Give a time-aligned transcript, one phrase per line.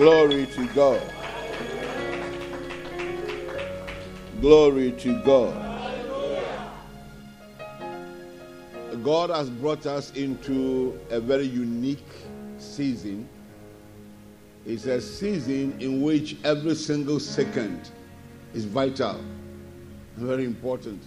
[0.00, 1.02] Glory to God.
[4.40, 5.54] Glory to God.
[9.02, 12.08] God has brought us into a very unique
[12.56, 13.28] season.
[14.64, 17.90] It's a season in which every single second
[18.54, 19.20] is vital,
[20.16, 21.02] very important.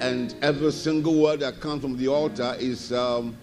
[0.00, 3.36] And every single word that comes from the altar is, um,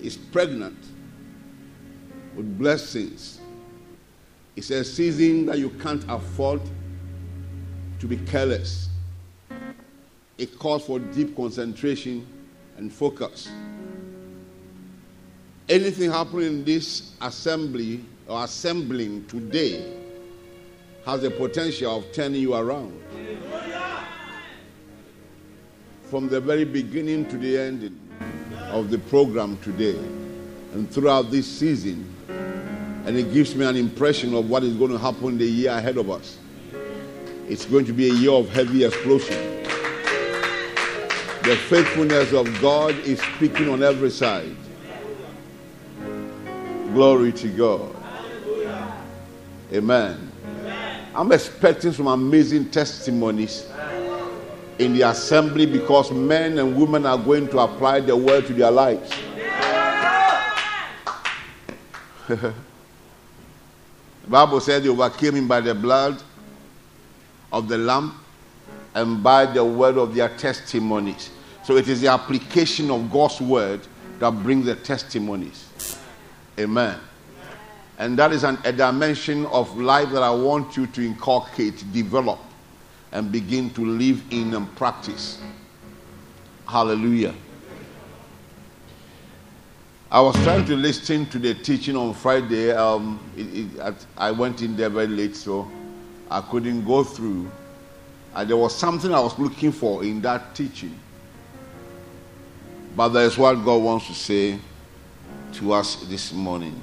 [0.00, 0.78] is pregnant
[2.34, 3.40] with blessings.
[4.56, 6.60] It's a season that you can't afford
[7.98, 8.88] to be careless.
[10.38, 12.26] It calls for deep concentration
[12.76, 13.50] and focus.
[15.68, 19.96] Anything happening in this assembly or assembling today
[21.04, 22.98] has the potential of turning you around.
[26.04, 28.00] From the very beginning to the ending
[28.72, 29.96] of the program today
[30.72, 32.12] and throughout this season,
[33.04, 35.96] and it gives me an impression of what is going to happen the year ahead
[35.96, 36.38] of us.
[37.48, 39.36] It's going to be a year of heavy explosion.
[41.42, 44.54] The faithfulness of God is speaking on every side.
[46.92, 47.96] Glory to God.
[49.72, 50.30] Amen.
[51.14, 53.66] I'm expecting some amazing testimonies
[54.78, 58.70] in the assembly because men and women are going to apply the word to their
[58.70, 59.10] lives.
[64.22, 66.22] the Bible said they overcame him by the blood
[67.52, 68.18] of the Lamb
[68.94, 71.30] and by the word of their testimonies.
[71.64, 73.80] So it is the application of God's word
[74.18, 75.68] that brings the testimonies.
[76.58, 76.98] Amen.
[77.98, 82.38] And that is an, a dimension of life that I want you to inculcate, develop,
[83.12, 85.40] and begin to live in and practice.
[86.66, 87.34] Hallelujah.
[90.12, 92.72] I was trying to listen to the teaching on Friday.
[92.72, 95.70] Um, it, it, I went in there very late, so
[96.28, 97.48] I couldn't go through.
[98.34, 100.98] And there was something I was looking for in that teaching.
[102.96, 104.58] But that is what God wants to say
[105.52, 106.80] to us this morning.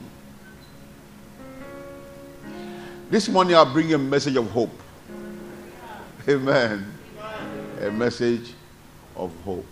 [3.10, 4.72] This morning I'll bring a message of hope.
[6.30, 6.94] Amen.
[7.82, 8.54] A message
[9.18, 9.66] of hope.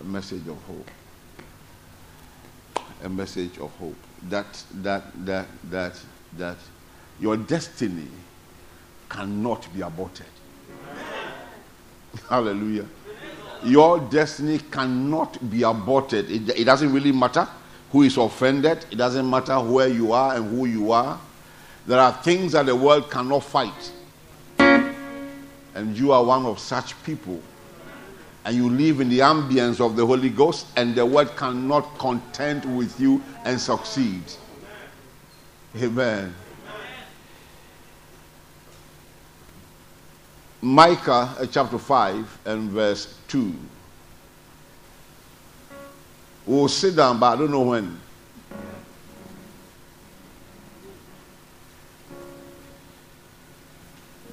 [0.00, 0.88] A message of hope.
[3.04, 3.96] A message of hope.
[4.28, 5.94] That that that that
[6.38, 6.56] that
[7.20, 8.08] your destiny
[9.08, 10.26] cannot be aborted.
[12.28, 12.86] Hallelujah.
[13.64, 16.30] Your destiny cannot be aborted.
[16.30, 17.46] It, it, doesn't really matter
[17.92, 21.20] who is offended, it doesn't matter where you are and who you are.
[21.86, 23.92] There are things that the world cannot fight.
[24.58, 27.40] And you are one of such people.
[28.44, 32.64] And you live in the ambience of the Holy Ghost, and the world cannot contend
[32.76, 34.22] with you and succeed.
[35.80, 36.34] Amen.
[40.60, 43.52] Micah uh, chapter 5 and verse 2.
[46.46, 47.98] We'll sit down, but I don't know when.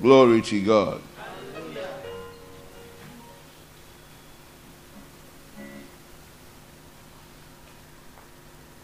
[0.02, 1.02] Glory to God.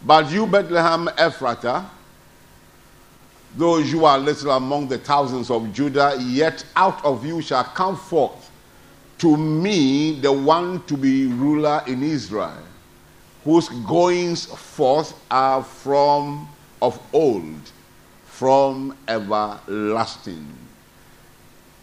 [0.06, 1.90] But you, Bethlehem Ephratah,
[3.58, 7.96] Though you are little among the thousands of Judah, yet out of you shall come
[7.96, 8.52] forth
[9.20, 12.62] to me the one to be ruler in Israel,
[13.46, 16.50] whose goings forth are from
[16.82, 17.72] of old,
[18.26, 20.46] from everlasting.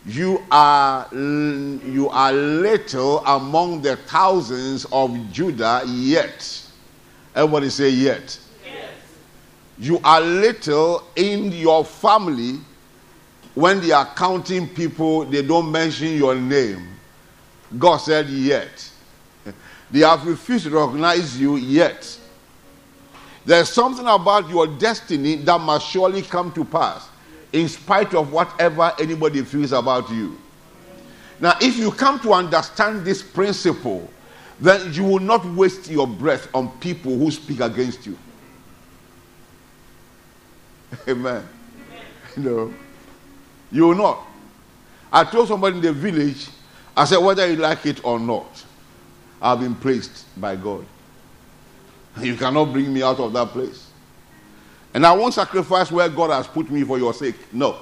[0.04, 6.61] You are, you are little among the thousands of Judah, yet.
[7.34, 8.38] Everybody say, yet.
[9.78, 12.58] You are little in your family
[13.54, 16.88] when they are counting people they don't mention your name.
[17.78, 18.90] God said yet.
[19.90, 22.18] They have refused to recognize you yet.
[23.44, 27.08] There's something about your destiny that must surely come to pass
[27.52, 30.38] in spite of whatever anybody feels about you.
[31.40, 34.08] Now if you come to understand this principle
[34.62, 38.16] then you will not waste your breath on people who speak against you
[41.08, 41.46] Amen.
[42.36, 42.72] No.
[43.70, 44.26] You will not.
[45.12, 46.48] I told somebody in the village,
[46.96, 48.64] I said, whether you like it or not,
[49.40, 50.84] I've been placed by God.
[52.20, 53.88] You cannot bring me out of that place.
[54.94, 57.36] And I won't sacrifice where God has put me for your sake.
[57.52, 57.80] No.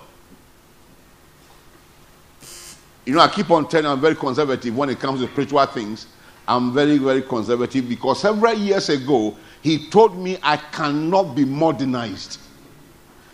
[3.05, 6.07] You know, I keep on telling I'm very conservative when it comes to spiritual things.
[6.51, 12.41] I'm very, very conservative because several years ago, he told me I cannot be modernized.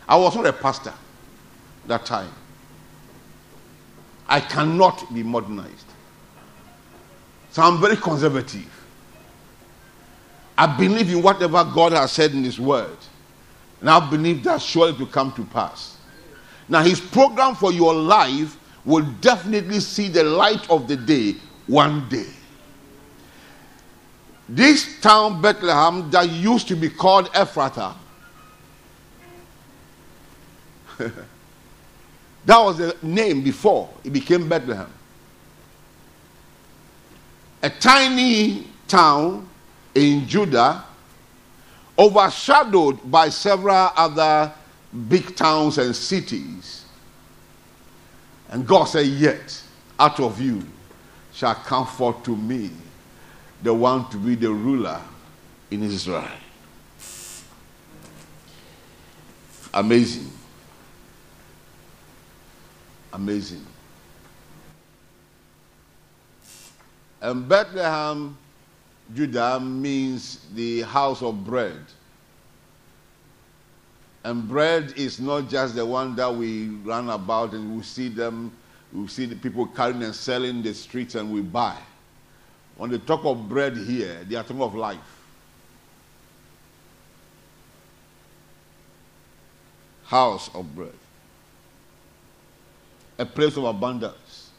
[0.07, 0.93] I was not a pastor
[1.87, 2.31] that time.
[4.29, 5.87] I cannot be modernized.
[7.53, 8.71] So I'm very conservative.
[10.59, 12.99] I believe in whatever God has said in His Word.
[13.81, 15.97] And I believe that surely to come to pass.
[16.69, 21.37] Now, His program for your life will definitely see the light of the day
[21.67, 22.27] one day.
[24.49, 27.95] This town, Bethlehem, that used to be called Ephrathah,
[32.47, 34.93] that was the name before it became Bethlehem.
[37.63, 39.49] A tiny town
[39.95, 40.85] in Judah,
[41.99, 44.53] overshadowed by several other
[45.09, 46.85] big towns and cities.
[48.49, 49.63] And God said, Yet
[49.99, 50.63] out of you
[51.33, 52.71] shall come forth to me
[53.63, 55.01] the one to be the ruler
[55.71, 56.29] in Israel.
[59.75, 60.31] Amazing.
[63.13, 63.65] Amazing.
[67.21, 68.37] And Bethlehem,
[69.15, 71.81] Judah, means the house of bread.
[74.25, 78.53] And bread is not just the one that we run about and we see them,
[78.93, 81.77] we see the people carrying and selling the streets and we buy.
[82.77, 84.99] When they talk of bread here, they are talking of life.
[90.05, 90.93] House of bread.
[93.19, 94.51] A place of abundance.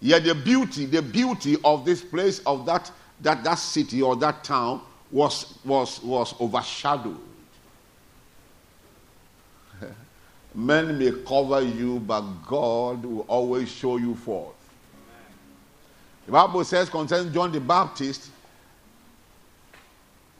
[0.00, 2.90] Yet the beauty, the beauty of this place, of that,
[3.20, 4.80] that, that city or that town
[5.10, 7.20] was, was, was overshadowed
[10.54, 14.54] Men may cover you, but God will always show you forth.
[16.26, 18.30] The Bible says concerning John the Baptist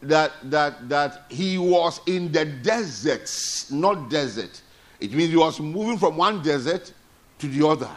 [0.02, 4.60] that, that, that he was in the deserts, not desert.
[5.00, 6.92] It means he was moving from one desert
[7.38, 7.90] to the other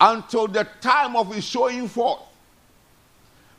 [0.00, 2.22] until the time of his showing forth.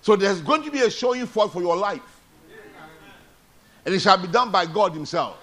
[0.02, 2.22] So there's going to be a showing forth for your life.
[3.86, 5.38] And it shall be done by God Himself.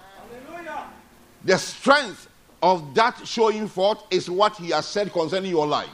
[1.46, 2.28] The strength
[2.60, 5.88] of that showing forth is what he has said concerning your life.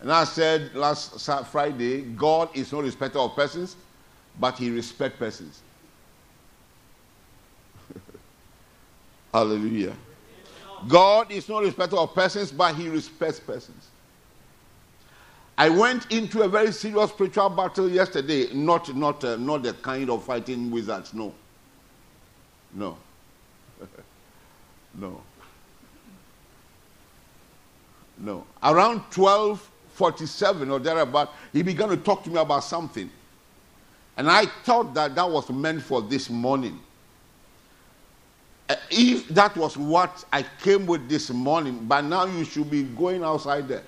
[0.00, 1.20] And I said last
[1.52, 3.76] Friday, God is no respecter of persons,
[4.40, 5.60] but he respects persons.
[9.34, 9.94] Hallelujah.
[10.88, 13.88] God is no respecter of persons, but he respects persons.
[15.58, 20.08] I went into a very serious spiritual battle yesterday, not, not, uh, not the kind
[20.08, 21.34] of fighting wizards, no.
[22.76, 22.98] No.
[24.94, 25.22] no.
[28.18, 28.46] No.
[28.62, 33.10] Around 1247 or thereabout, he began to talk to me about something.
[34.18, 36.78] And I thought that that was meant for this morning.
[38.68, 42.82] Uh, if that was what I came with this morning, by now you should be
[42.82, 43.84] going outside there.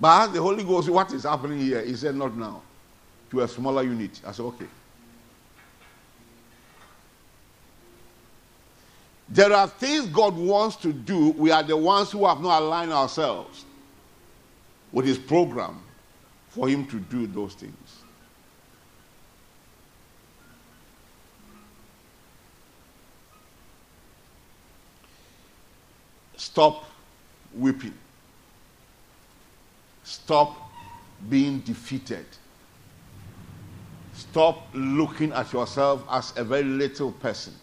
[0.00, 1.84] But the Holy Ghost, what is happening here?
[1.84, 2.62] He said, Not now
[3.30, 4.20] to a smaller unit.
[4.26, 4.66] I said, okay.
[9.28, 11.30] There are things God wants to do.
[11.32, 13.64] We are the ones who have not aligned ourselves
[14.90, 15.82] with His program
[16.48, 17.74] for Him to do those things.
[26.36, 26.84] Stop
[27.54, 27.94] weeping.
[30.04, 30.56] Stop
[31.28, 32.24] being defeated.
[34.18, 37.54] Stop looking at yourself as a very little person.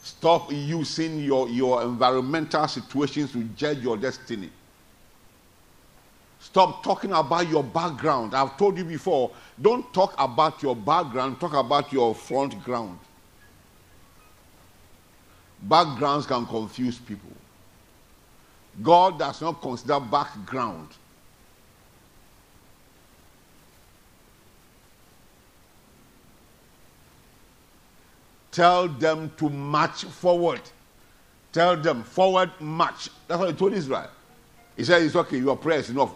[0.00, 4.50] Stop using your, your environmental situations to judge your destiny.
[6.38, 8.36] Stop talking about your background.
[8.36, 12.96] I've told you before, don't talk about your background, talk about your front ground.
[15.62, 17.32] Backgrounds can confuse people.
[18.80, 20.86] God does not consider background
[28.52, 30.60] Tell them to march forward.
[31.52, 33.08] Tell them forward march.
[33.26, 34.10] That's what he told Israel.
[34.76, 36.12] He said, It's okay, your prayer is enough.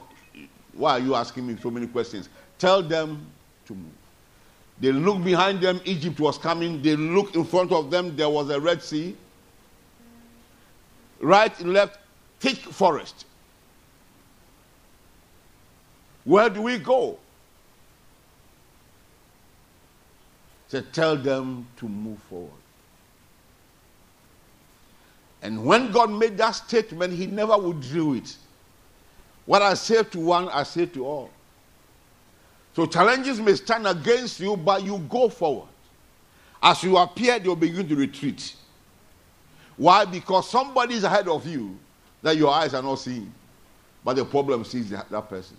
[0.72, 2.28] Why are you asking me so many questions?
[2.58, 3.26] Tell them
[3.66, 3.92] to move.
[4.80, 6.82] They looked behind them, Egypt was coming.
[6.82, 9.16] They looked in front of them, there was a Red Sea.
[11.20, 11.98] Right, and left,
[12.40, 13.26] thick forest.
[16.24, 17.18] Where do we go?
[20.68, 22.50] Said, Tell them to move forward.
[25.42, 28.36] And when God made that statement, He never withdrew it.
[29.46, 31.30] What I say to one, I say to all.
[32.74, 35.68] So challenges may stand against you, but you go forward.
[36.62, 38.56] As you appear, they'll begin to retreat.
[39.76, 40.04] Why?
[40.04, 41.76] Because somebody is ahead of you
[42.22, 43.32] that your eyes are not seeing.
[44.02, 45.56] But the problem sees that, that person.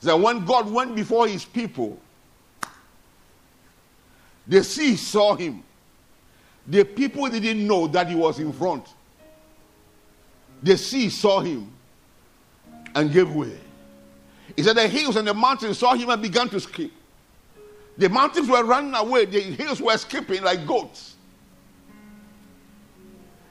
[0.00, 1.98] So when God went before his people,
[4.46, 5.62] the sea saw him.
[6.66, 8.86] The people didn't know that he was in front.
[10.62, 11.72] The sea saw him
[12.94, 13.58] and gave way.
[14.56, 16.90] He said the hills and the mountains saw him and began to skip.
[17.98, 21.16] The mountains were running away, the hills were skipping like goats.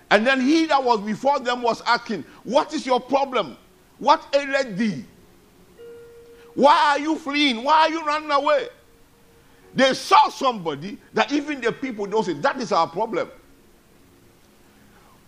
[0.09, 3.57] And then he that was before them was asking, What is your problem?
[3.97, 5.05] What ailed thee?
[6.53, 7.63] Why are you fleeing?
[7.63, 8.67] Why are you running away?
[9.73, 12.33] They saw somebody that even the people don't see.
[12.33, 13.29] That is our problem.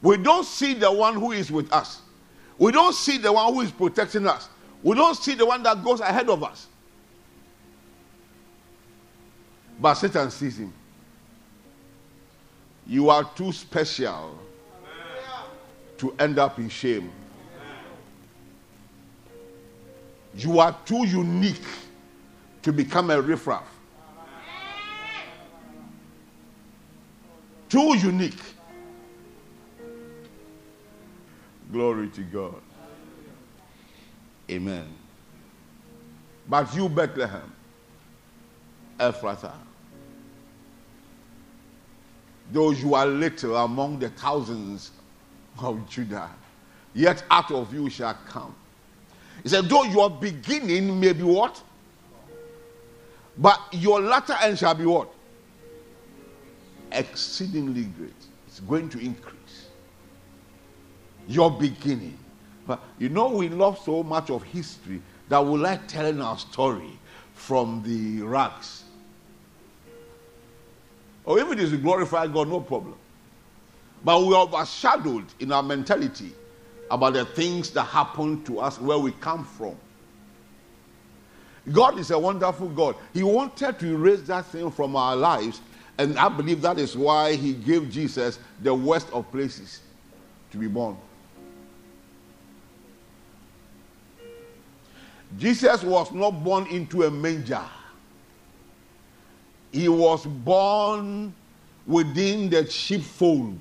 [0.02, 2.02] We don't see the one who is with us.
[2.58, 4.50] We don't see the one who is protecting us.
[4.84, 6.68] We don't see the one that goes ahead of us.
[9.80, 10.74] But Satan sees him.
[12.86, 14.38] You are too special
[15.98, 17.10] to end up in shame.
[20.36, 21.64] You are too unique
[22.62, 23.73] to become a riffraff.
[27.74, 28.40] Too unique.
[31.72, 32.62] Glory to God.
[34.52, 34.86] Amen.
[36.48, 37.52] But you, Bethlehem,
[39.00, 39.56] Ephrathah,
[42.52, 44.92] though you are little among the thousands
[45.60, 46.30] of Judah,
[46.94, 48.54] yet out of you shall come.
[49.42, 51.60] He said, though your beginning may be what?
[53.36, 55.12] But your latter end shall be what?
[56.94, 58.14] Exceedingly great.
[58.48, 59.68] It's going to increase.
[61.28, 62.18] Your beginning.
[62.66, 66.98] But you know, we love so much of history that we like telling our story
[67.34, 68.84] from the rags.
[71.26, 72.96] Or oh, if it is to glorify God, no problem.
[74.04, 76.34] But we are overshadowed in our mentality
[76.92, 79.76] about the things that happen to us where we come from.
[81.72, 82.96] God is a wonderful God.
[83.14, 85.62] He wanted to erase that thing from our lives,
[85.98, 89.82] and I believe that is why He gave Jesus the worst of places
[90.52, 90.98] to be born.
[95.38, 97.64] Jesus was not born into a manger.
[99.72, 101.34] He was born
[101.88, 103.60] within the sheepfold.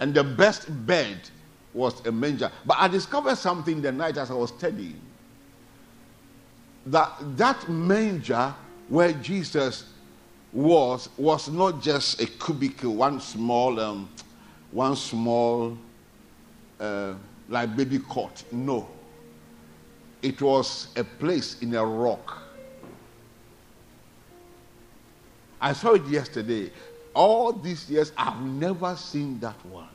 [0.00, 1.18] And the best bed
[1.72, 2.50] was a manger.
[2.66, 5.00] But I discovered something the night as I was studying.
[6.86, 8.54] That that manger
[8.88, 9.84] where Jesus
[10.52, 14.08] was was not just a cubicle, one small, um,
[14.70, 15.76] one small,
[16.80, 17.14] uh,
[17.48, 18.42] like baby cot.
[18.50, 18.88] No,
[20.22, 22.42] it was a place in a rock.
[25.60, 26.70] I saw it yesterday.
[27.14, 29.88] All these years, I've never seen that one.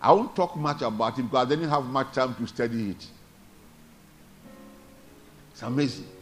[0.00, 3.06] I won't talk much about it because I didn't have much time to study it.
[5.52, 6.13] It's amazing.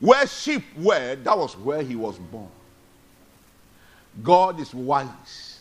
[0.00, 2.48] Where sheep were, that was where he was born.
[4.22, 5.60] God is wise.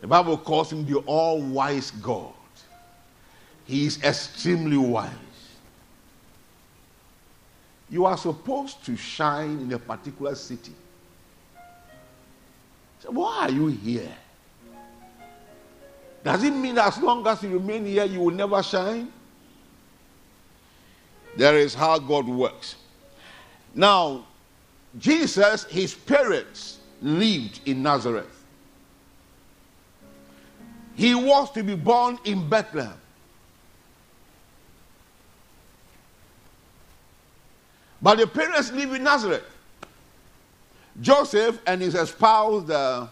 [0.00, 2.32] The Bible calls him the all wise God.
[3.64, 5.10] He is extremely wise.
[7.88, 10.72] You are supposed to shine in a particular city.
[13.00, 14.12] So why are you here?
[16.24, 19.12] Does it mean as long as you remain here, you will never shine?
[21.36, 22.76] There is how God works.
[23.74, 24.26] Now,
[24.98, 28.44] Jesus, his parents lived in Nazareth.
[30.94, 32.98] He was to be born in Bethlehem.
[38.02, 39.44] But the parents live in Nazareth.
[41.00, 43.06] Joseph and his espoused uh,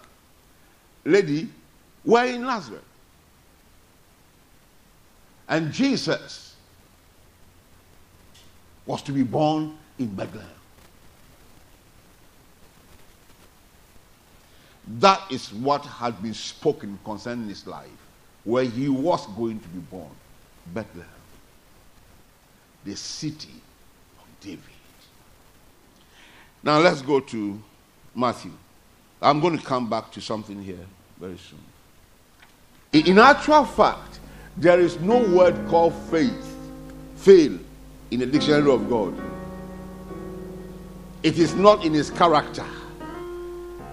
[1.05, 1.49] lady
[2.05, 2.85] were in Nazareth.
[5.49, 6.55] And Jesus
[8.85, 10.49] was to be born in Bethlehem.
[14.99, 17.87] That is what had been spoken concerning his life,
[18.45, 20.11] where he was going to be born
[20.75, 21.07] Bethlehem,
[22.85, 23.55] the city
[24.19, 24.61] of David.
[26.63, 27.63] Now let's go to
[28.15, 28.53] Matthew.
[29.23, 30.87] I'm going to come back to something here
[31.19, 31.61] very soon.
[33.05, 34.19] In actual fact,
[34.57, 36.57] there is no word called faith,
[37.17, 37.59] fail,
[38.11, 39.15] in the dictionary of God.
[41.23, 42.65] It is not in his character.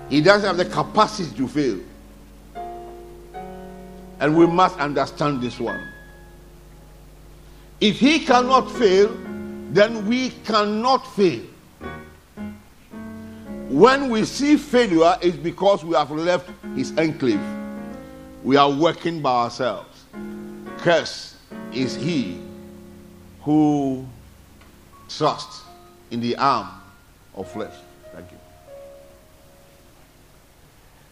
[0.09, 1.79] He doesn't have the capacity to fail.
[4.19, 5.85] And we must understand this one.
[7.81, 9.15] If he cannot fail,
[9.71, 11.43] then we cannot fail.
[13.69, 17.41] When we see failure, it's because we have left his enclave.
[18.43, 20.05] We are working by ourselves.
[20.77, 21.35] Curse
[21.73, 22.39] is he
[23.41, 24.07] who
[25.09, 25.63] trusts
[26.09, 26.69] in the arm
[27.37, 27.73] of flesh.
[28.13, 28.37] Thank you.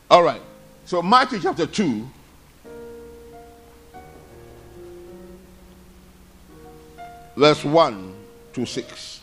[0.10, 0.42] All right.
[0.86, 2.10] So, Matthew chapter 2.
[7.38, 8.16] Verse 1
[8.54, 9.22] to 6.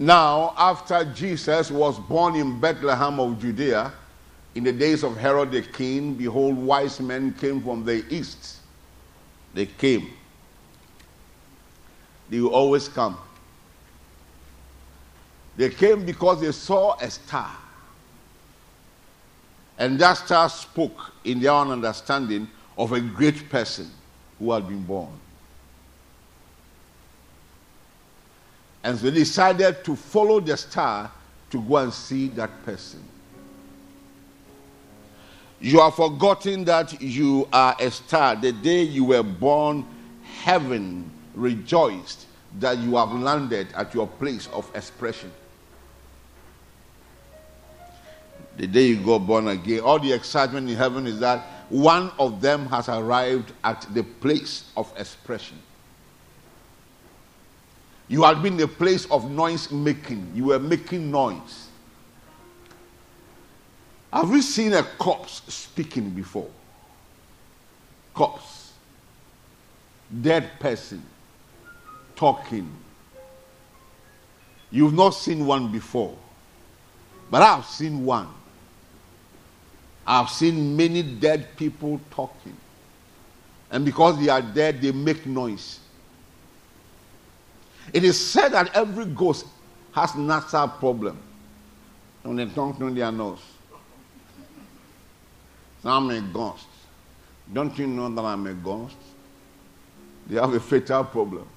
[0.00, 3.92] Now, after Jesus was born in Bethlehem of Judea,
[4.54, 8.60] in the days of Herod the king, behold, wise men came from the east.
[9.52, 10.08] They came.
[12.30, 13.18] They will always come.
[15.58, 17.54] They came because they saw a star.
[19.76, 23.90] And that star spoke, in their own understanding, of a great person
[24.38, 25.12] who had been born.
[28.82, 31.10] And so they decided to follow the star
[31.50, 33.02] to go and see that person.
[35.60, 38.36] You have forgotten that you are a star.
[38.36, 39.86] The day you were born,
[40.42, 42.26] heaven rejoiced
[42.58, 45.30] that you have landed at your place of expression.
[48.56, 52.40] The day you got born again, all the excitement in heaven is that one of
[52.40, 55.58] them has arrived at the place of expression.
[58.10, 60.32] You had been a place of noise making.
[60.34, 61.68] You were making noise.
[64.12, 66.50] Have you seen a corpse speaking before?
[68.12, 68.72] Corpse.
[70.20, 71.00] Dead person
[72.16, 72.68] talking.
[74.72, 76.16] You've not seen one before.
[77.30, 78.28] But I've seen one.
[80.04, 82.56] I've seen many dead people talking.
[83.70, 85.79] And because they are dead, they make noise.
[87.92, 89.46] It is said that every ghost
[89.92, 91.18] has nasal problem.
[92.22, 93.40] When they talk to their nose.
[95.82, 96.66] So I'm a ghost.
[97.52, 98.96] Don't you know that I'm a ghost?
[100.26, 101.48] They have a fatal problem.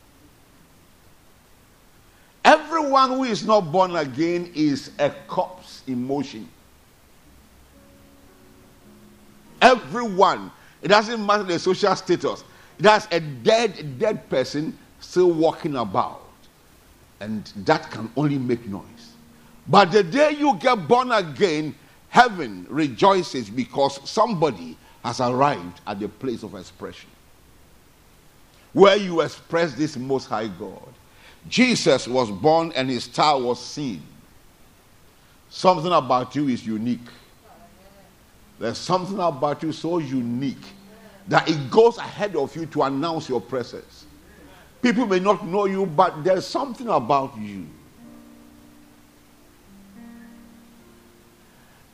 [2.43, 6.50] Everyone who is not born again is a corpse in motion.
[9.62, 10.52] Everyone.
[10.82, 12.43] It doesn't matter the social status.
[12.80, 16.23] That's a dead, dead person still walking about
[17.19, 19.13] and that can only make noise.
[19.67, 21.76] But the day you get born again,
[22.10, 27.10] heaven rejoices because somebody has arrived at the place of expression
[28.73, 30.93] where you express this most high God.
[31.47, 34.02] Jesus was born and his star was seen.
[35.49, 36.99] Something about you is unique.
[38.60, 40.65] There's something about you so unique
[41.28, 44.06] that it goes ahead of you to announce your presence.
[44.84, 47.65] People may not know you, but there's something about you.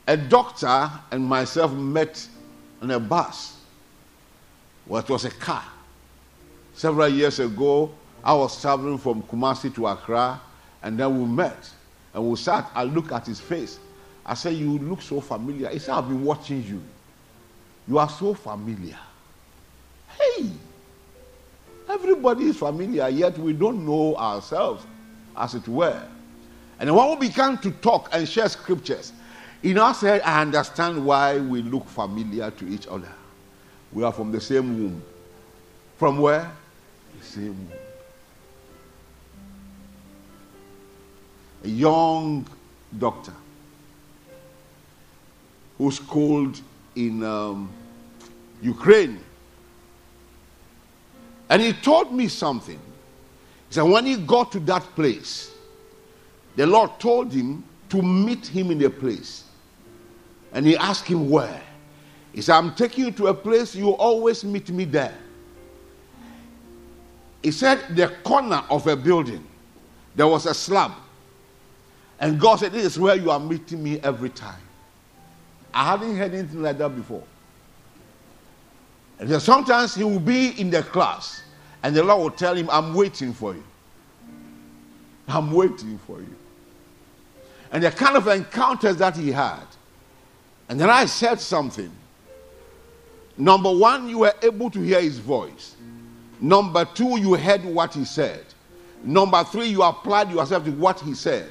[0.08, 2.26] A doctor and myself met
[2.82, 3.58] on a bus.
[4.88, 5.62] Well, it was a car.
[6.74, 7.92] Several years ago,
[8.24, 10.40] I was traveling from Kumasi to Accra,
[10.82, 11.70] and then we met.
[12.12, 13.78] And we sat, I looked at his face.
[14.26, 15.68] I said, You look so familiar.
[15.68, 16.82] He said, I've been watching you.
[17.86, 18.98] You are so familiar.
[20.08, 20.50] Hey!
[21.90, 24.86] Everybody is familiar, yet we don't know ourselves,
[25.36, 26.00] as it were.
[26.78, 29.12] And when we began to talk and share scriptures,
[29.64, 33.08] in now said, I understand why we look familiar to each other.
[33.92, 35.02] We are from the same womb.
[35.98, 36.50] From where?
[37.18, 37.72] The same womb.
[41.64, 42.46] A young
[42.98, 43.34] doctor
[45.76, 46.60] who schooled
[46.94, 47.68] in um,
[48.62, 49.18] Ukraine
[51.50, 52.78] and he told me something.
[53.68, 55.52] He said, when he got to that place,
[56.56, 59.44] the Lord told him to meet him in a place.
[60.52, 61.60] And he asked him where.
[62.32, 65.16] He said, I'm taking you to a place you always meet me there.
[67.42, 69.44] He said, the corner of a building,
[70.14, 70.92] there was a slab.
[72.20, 74.60] And God said, This is where you are meeting me every time.
[75.72, 77.22] I hadn't heard anything like that before.
[79.38, 81.42] Sometimes he will be in the class
[81.82, 83.64] and the Lord will tell him, I'm waiting for you.
[85.28, 86.34] I'm waiting for you.
[87.72, 89.62] And the kind of encounters that he had.
[90.68, 91.90] And then I said something.
[93.36, 95.76] Number one, you were able to hear his voice.
[96.40, 98.44] Number two, you heard what he said.
[99.02, 101.48] Number three, you applied yourself to what he said.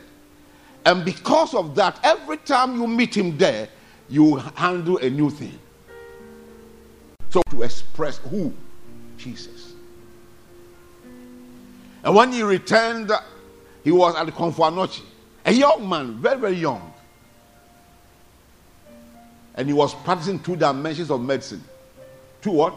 [0.85, 3.69] And because of that, every time you meet him there,
[4.07, 5.59] you handle a new thing.
[7.29, 8.53] So to express who?
[9.17, 9.73] Jesus.
[12.03, 13.11] And when he returned,
[13.83, 15.01] he was at Komfo Anokye,
[15.45, 16.93] a young man, very, very young.
[19.55, 21.63] And he was practicing two dimensions of medicine.
[22.41, 22.73] Two what?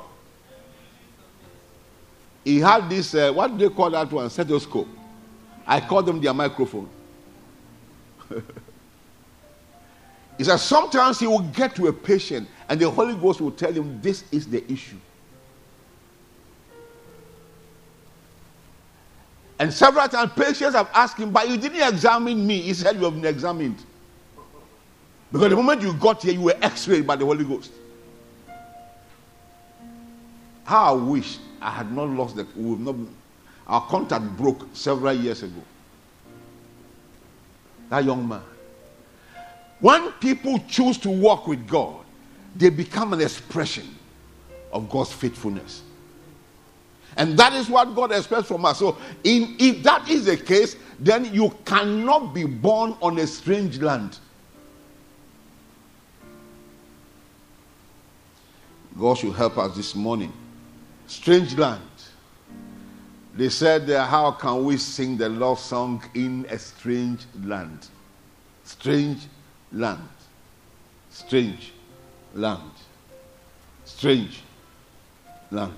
[2.45, 4.29] He had this, uh, what do they call that one?
[4.29, 4.89] Stethoscope.
[5.67, 6.89] I call them their microphone.
[10.39, 13.71] he said sometimes he will get to a patient and the Holy Ghost will tell
[13.71, 14.97] him this is the issue.
[19.59, 22.63] And several times patients have asked him, but you didn't examine me.
[22.63, 23.77] He said, You have been examined.
[25.31, 27.73] Because the moment you got here, you were x-rayed by the Holy Ghost.
[30.65, 32.57] How I wish I had not lost that.
[32.57, 32.97] We not,
[33.67, 35.61] our contact broke several years ago.
[37.91, 38.41] That young man.
[39.81, 42.02] When people choose to walk with God,
[42.57, 43.97] they become an expression
[44.73, 45.83] of God's faithfulness.
[47.17, 48.79] And that is what God expects from us.
[48.79, 53.81] So, in, if that is the case, then you cannot be born on a strange
[53.81, 54.19] land.
[58.99, 60.33] God should help us this morning.
[61.07, 61.83] Strange land.
[63.35, 67.89] They said, How can we sing the love song in a strange land?
[68.65, 69.27] Strange
[69.73, 70.09] land.
[71.11, 71.73] Strange
[72.35, 72.71] land.
[73.85, 74.43] Strange
[75.51, 75.73] land.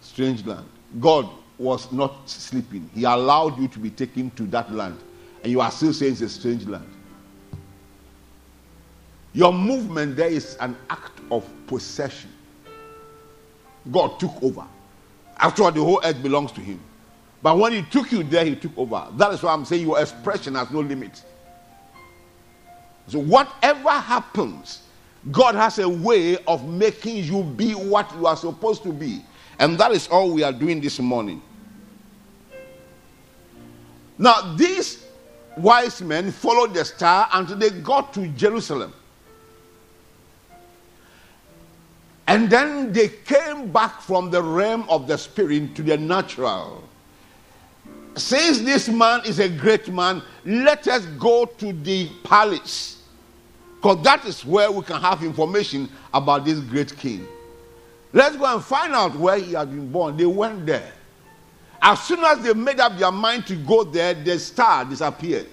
[0.00, 0.66] Strange land.
[1.00, 2.88] God was not sleeping.
[2.94, 4.98] He allowed you to be taken to that land.
[5.42, 6.88] And you are still saying it's a strange land.
[9.32, 12.30] Your movement there is an act of possession.
[13.90, 14.64] God took over.
[15.36, 16.80] After all, the whole earth belongs to Him.
[17.42, 19.06] But when He took you there, He took over.
[19.16, 21.22] That is why I'm saying your expression has no limit.
[23.06, 24.82] So, whatever happens,
[25.30, 29.22] God has a way of making you be what you are supposed to be.
[29.58, 31.42] And that is all we are doing this morning.
[34.16, 35.04] Now, these
[35.56, 38.92] wise men followed the star until they got to Jerusalem.
[42.26, 46.84] And then they came back from the realm of the spirit to the natural.
[48.16, 52.97] Since this man is a great man, let us go to the palace.
[53.80, 57.26] Because that is where we can have information about this great king.
[58.12, 60.16] Let's go and find out where he had been born.
[60.16, 60.92] They went there.
[61.80, 65.46] As soon as they made up their mind to go there, the star disappeared.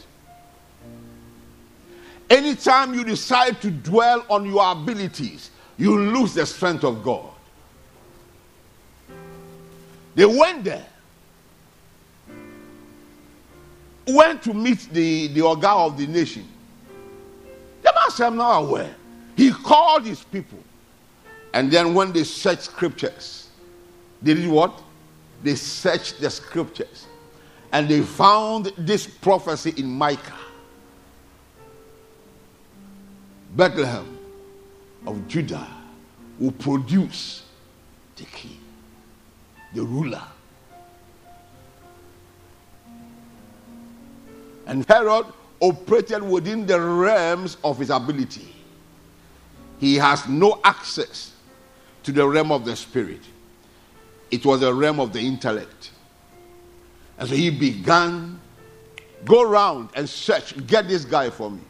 [2.28, 7.30] Anytime you decide to dwell on your abilities, you lose the strength of God.
[10.16, 10.86] They went there,
[14.08, 16.48] went to meet the, the Oga of the nation.
[17.86, 18.96] The said, I'm not aware.
[19.38, 20.60] He called his people.
[21.54, 23.50] And then when they searched scriptures,
[24.22, 24.82] they did what?
[25.44, 27.08] They searched the scriptures.
[27.72, 30.34] And they found this prophecy in Micah.
[33.56, 34.18] Bethlehem
[35.06, 35.68] of Judah
[36.40, 37.44] will produce
[38.16, 38.60] the king,
[39.74, 40.24] the ruler.
[44.66, 45.28] And Herod
[45.60, 48.54] operated within the realms of his ability.
[49.80, 51.34] He has no access
[52.04, 53.22] to the realm of the spirit,
[54.32, 55.92] it was the realm of the intellect.
[57.18, 58.40] And so he began,
[59.24, 61.62] go around and search, get this guy for me.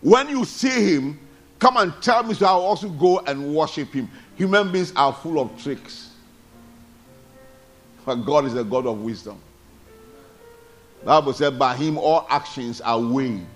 [0.00, 1.20] When you see him,
[1.64, 4.10] Come and tell me so I'll also go and worship him.
[4.36, 6.10] Human beings are full of tricks.
[8.04, 9.40] But God is a God of wisdom.
[11.04, 13.46] Bible said, by him all actions are weighed.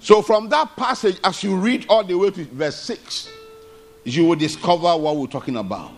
[0.00, 3.30] So from that passage, as you read all the way to verse 6,
[4.04, 5.92] you will discover what we're talking about.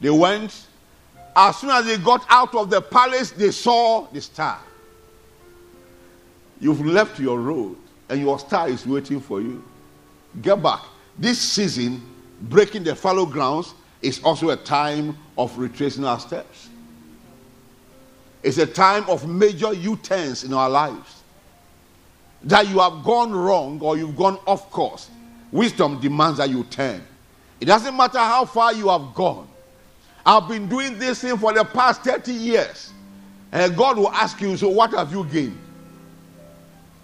[0.00, 0.66] They went
[1.36, 4.58] as soon as they got out of the palace, they saw the star.
[6.58, 7.76] You've left your road
[8.08, 9.62] and your star is waiting for you.
[10.40, 10.80] Get back.
[11.18, 12.02] This season,
[12.40, 16.68] breaking the fallow grounds, is also a time of retracing our steps.
[18.42, 21.22] It's a time of major U turns in our lives.
[22.44, 25.10] that you have gone wrong or you've gone off course,
[25.50, 27.02] wisdom demands that you turn.
[27.60, 29.48] It doesn't matter how far you have gone.
[30.24, 32.92] I've been doing this thing for the past 30 years.
[33.52, 35.58] And God will ask you, So what have you gained?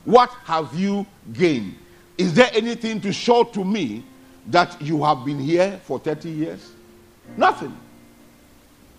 [0.05, 1.77] What have you gained?
[2.19, 4.05] Is there anything to show to me
[4.49, 6.73] that you have been here for 30 years?
[7.37, 7.77] Nothing.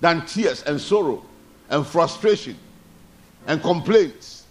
[0.01, 1.23] Than tears and sorrow
[1.69, 2.57] and frustration
[3.47, 4.45] and complaints.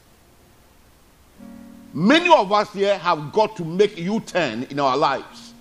[1.94, 5.52] Many of us here have got to make U turn in our lives.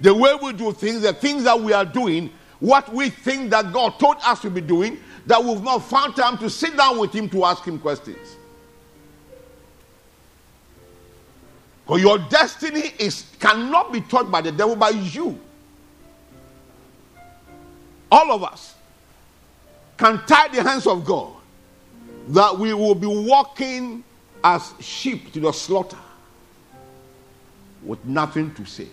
[0.00, 2.30] The way we do things, the things that we are doing,
[2.60, 6.38] what we think that God told us to be doing, that we've not found time
[6.38, 8.36] to sit down with Him to ask Him questions.
[11.86, 15.38] Because your destiny is cannot be taught by the devil, by you.
[18.10, 18.74] All of us
[19.96, 21.32] can tie the hands of God
[22.28, 24.02] that we will be walking
[24.42, 25.98] as sheep to the slaughter
[27.84, 28.88] with nothing to say.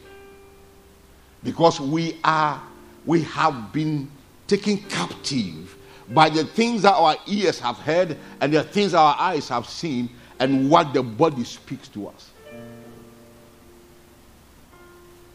[1.44, 2.62] Because we are,
[3.06, 4.10] we have been
[4.46, 5.76] taken captive
[6.10, 10.10] by the things that our ears have heard and the things our eyes have seen
[10.40, 12.30] and what the body speaks to us.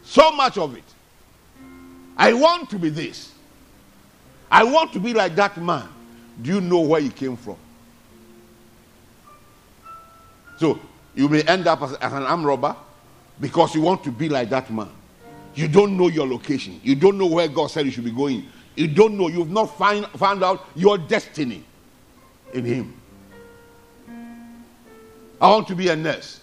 [0.09, 0.83] So much of it.
[2.17, 3.31] I want to be this.
[4.49, 5.87] I want to be like that man.
[6.41, 7.57] Do you know where he came from?
[10.57, 10.79] So
[11.13, 12.75] you may end up as, as an arm robber
[13.39, 14.89] because you want to be like that man.
[15.53, 16.81] You don't know your location.
[16.83, 18.47] You don't know where God said you should be going.
[18.75, 19.27] You don't know.
[19.27, 21.63] You've not find, found out your destiny
[22.51, 22.99] in Him.
[25.39, 26.39] I want to be a nurse.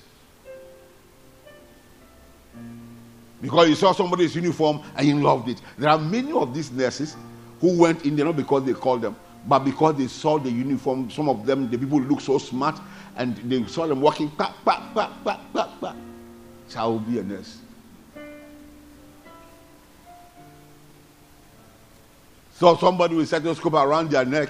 [3.46, 5.62] Because you saw somebody's uniform and you loved it.
[5.78, 7.16] There are many of these nurses
[7.60, 9.14] who went in there not because they called them,
[9.46, 11.08] but because they saw the uniform.
[11.12, 12.80] Some of them, the people look so smart,
[13.14, 14.30] and they saw them walking.
[14.30, 15.94] Pa, pa, pa, pa, pa, pa.
[16.66, 17.58] So I will be a nurse.
[22.54, 24.48] So somebody with stethoscope around their neck.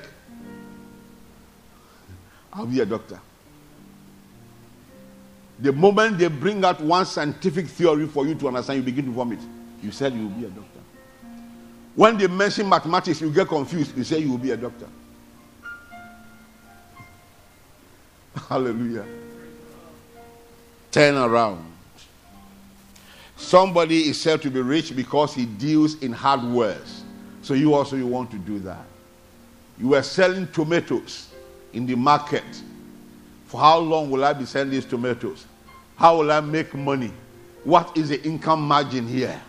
[2.50, 3.20] I'll be a doctor.
[5.58, 9.10] The moment they bring out one scientific theory for you to understand, you begin to
[9.10, 9.38] vomit.
[9.82, 10.80] You said you will be a doctor.
[11.94, 13.96] When they mention mathematics, you get confused.
[13.96, 14.86] You say you will be a doctor.
[18.48, 19.06] Hallelujah.
[20.90, 21.72] Turn around.
[23.36, 27.00] Somebody is said to be rich because he deals in hard hardwares.
[27.42, 28.84] So you also you want to do that.
[29.78, 31.28] You were selling tomatoes
[31.72, 32.44] in the market.
[33.46, 35.46] For how long will I be selling these tomatoes?
[35.96, 37.12] How will I make money?
[37.64, 39.40] What is the income margin here?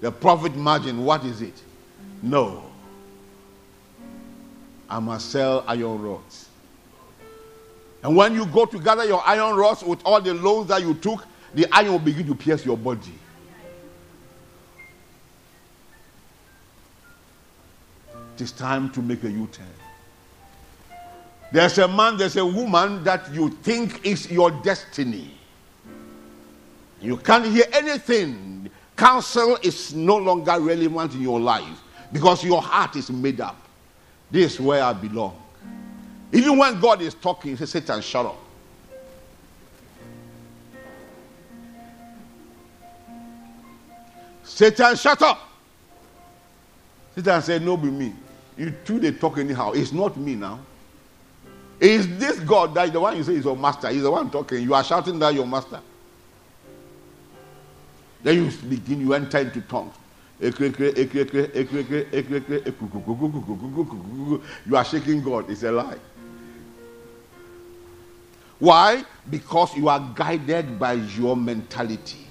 [0.00, 1.60] The profit margin, what is it?
[2.22, 2.64] No.
[4.88, 6.48] I must sell iron rods.
[8.02, 10.94] And when you go to gather your iron rods with all the loans that you
[10.94, 13.12] took, the iron will begin to pierce your body.
[18.34, 19.66] It is time to make a U turn.
[21.52, 25.32] There's a man, there's a woman that you think is your destiny.
[27.00, 28.60] You can't hear anything
[29.00, 31.80] Counsel is no longer relevant in your life
[32.12, 33.56] because your heart is made up.
[34.30, 35.40] This is where I belong.
[36.30, 38.36] Even when God is talking, he says, Satan, shut up.
[44.42, 45.48] Satan, shut up.
[47.14, 48.12] Satan said, No, be me.
[48.58, 49.72] You two, they talk anyhow.
[49.72, 50.60] It's not me now.
[51.80, 53.88] It's this God that the one you say is your master.
[53.88, 54.62] He's the one talking.
[54.62, 55.80] You are shouting that your master.
[58.22, 59.94] Then you begin, you enter into tongues.
[60.40, 60.48] You
[64.76, 65.50] are shaking God.
[65.50, 65.98] It's a lie.
[68.58, 69.04] Why?
[69.28, 72.26] Because you are guided by your mentality.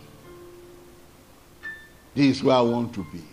[2.13, 3.23] This is where I want to be.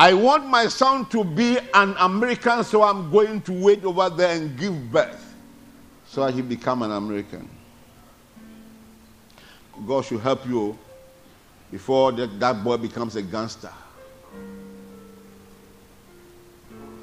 [0.00, 4.34] I want my son to be an American, so I'm going to wait over there
[4.34, 5.34] and give birth
[6.06, 7.46] so he become an American.
[9.86, 10.78] God should help you
[11.70, 13.72] before that, that boy becomes a gangster.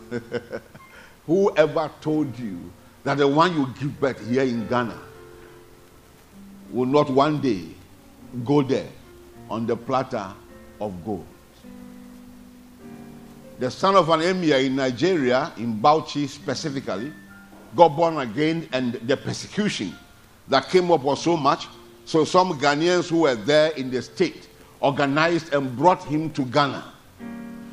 [1.27, 2.57] Whoever told you
[3.03, 4.97] that the one you give birth here in Ghana
[6.71, 7.61] will not one day
[8.43, 8.89] go there
[9.51, 10.33] on the platter
[10.81, 11.27] of gold?
[13.59, 17.11] The son of an emir in Nigeria, in Bauchi specifically,
[17.75, 19.95] got born again, and the persecution
[20.47, 21.67] that came up was so much
[22.07, 24.47] so some Ghanaians who were there in the state
[24.79, 26.93] organized and brought him to Ghana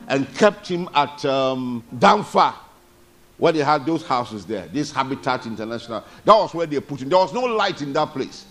[0.08, 1.84] and kept him at um,
[3.38, 7.10] where they had those houses there, this Habitat International, that was where they put him.
[7.10, 8.44] There was no light in that place.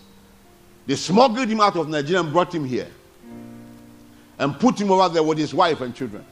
[0.86, 2.88] They smuggled him out of Nigeria and brought him here
[4.40, 6.24] and put him over there with his wife and children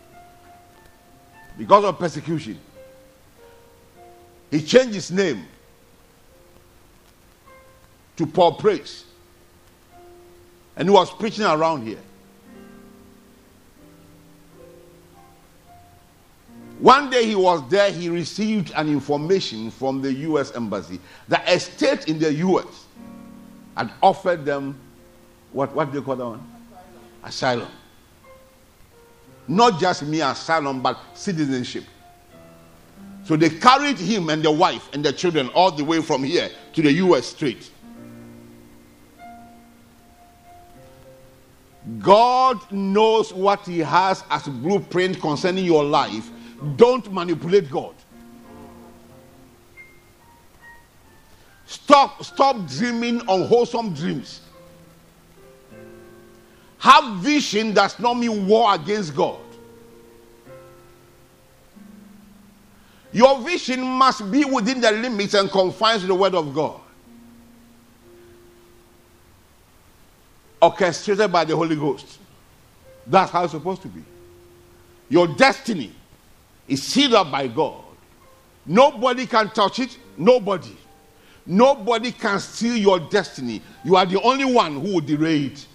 [1.58, 2.60] because of persecution.
[4.50, 5.46] He changed his name
[8.18, 9.06] to Paul Praise
[10.76, 12.00] and he was preaching around here.
[16.80, 21.60] One day he was there, he received an information from the US Embassy that a
[21.60, 22.86] state in the US
[23.78, 24.76] had offered them
[25.52, 26.48] what, what do you call that one?
[27.24, 27.68] Asylum.
[29.48, 31.84] Not just mere asylum, but citizenship.
[33.24, 36.50] So they carried him and the wife and the children all the way from here
[36.74, 37.70] to the US straight.
[42.00, 46.30] God knows what He has as a blueprint concerning your life
[46.76, 47.96] don't manipulate God.
[51.66, 54.42] Stop, stop dreaming unwholesome dreams.
[56.82, 59.38] Have vision does not mean war against God.
[63.12, 66.82] Your vision must be within the limits and confines of the Word of God.
[70.60, 72.18] Orchestrated by the Holy Ghost.
[73.06, 74.04] That's how it's supposed to be.
[75.08, 75.92] Your destiny
[76.68, 77.84] is sealed up by God.
[78.66, 79.96] Nobody can touch it.
[80.18, 80.76] Nobody.
[81.46, 83.62] Nobody can steal your destiny.
[83.84, 85.68] You are the only one who will derail it.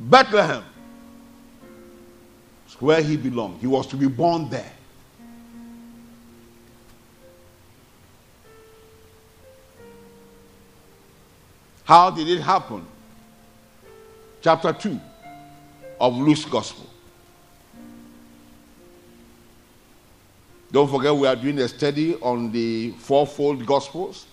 [0.00, 0.64] Bethlehem
[2.66, 3.60] is where he belonged.
[3.60, 4.72] He was to be born there.
[11.84, 12.86] How did it happen?
[14.40, 14.98] Chapter 2
[16.00, 16.86] of Luke's gospel.
[20.72, 24.26] Don't forget, we are doing a study on the fourfold gospels.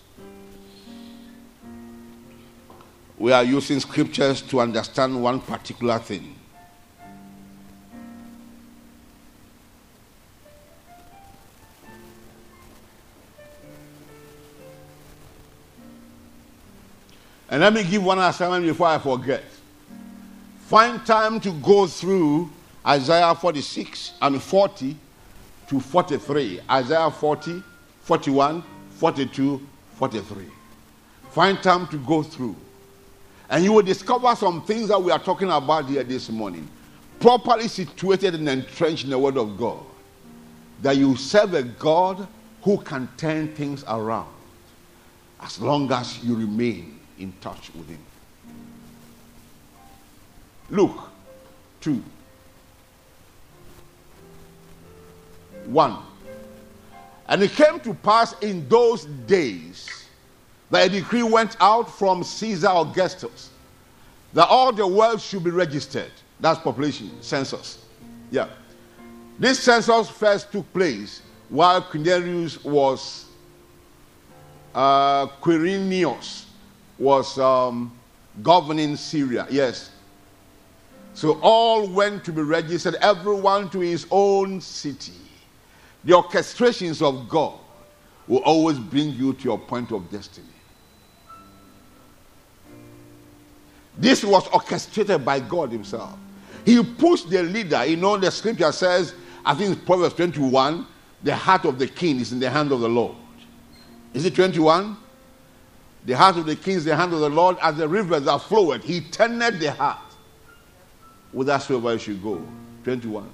[3.17, 6.35] We are using scriptures to understand one particular thing.
[17.49, 19.43] And let me give one assignment before I forget.
[20.67, 22.51] Find time to go through
[22.85, 24.95] Isaiah 46 and 40
[25.69, 26.59] to 43.
[26.69, 27.63] Isaiah 40,
[28.01, 30.45] 41, 42, 43.
[31.31, 32.55] Find time to go through.
[33.49, 36.67] And you will discover some things that we are talking about here this morning.
[37.19, 39.79] Properly situated and entrenched in the Word of God.
[40.81, 42.27] That you serve a God
[42.61, 44.33] who can turn things around
[45.41, 48.03] as long as you remain in touch with Him.
[50.69, 51.09] Luke
[51.81, 52.03] 2.
[55.65, 55.97] 1.
[57.29, 59.96] And it came to pass in those days
[60.69, 63.49] that a decree went out from Caesar Augustus
[64.33, 66.11] that all the world should be registered.
[66.39, 67.85] That's population census.
[68.29, 68.49] Yeah.
[69.39, 73.25] This census first took place while Quirinius was
[74.75, 76.45] uh, Quirinius
[76.99, 77.91] was um,
[78.43, 79.47] governing Syria.
[79.49, 79.91] Yes.
[81.13, 85.13] So all went to be registered, everyone to his own city.
[86.03, 87.57] The orchestrations of God
[88.27, 90.45] will always bring you to your point of destiny.
[93.97, 96.17] This was orchestrated by God Himself.
[96.65, 97.85] He pushed the leader.
[97.85, 99.13] You know, the scripture says,
[99.45, 100.85] I think it's Proverbs 21,
[101.23, 103.15] the heart of the king is in the hand of the Lord.
[104.13, 104.97] Is it 21?
[106.05, 108.23] The heart of the king is in the hand of the Lord as the rivers
[108.23, 108.83] that flowed.
[108.83, 109.99] He turned the heart
[111.31, 112.41] whithersoever you should go.
[112.83, 113.29] 21.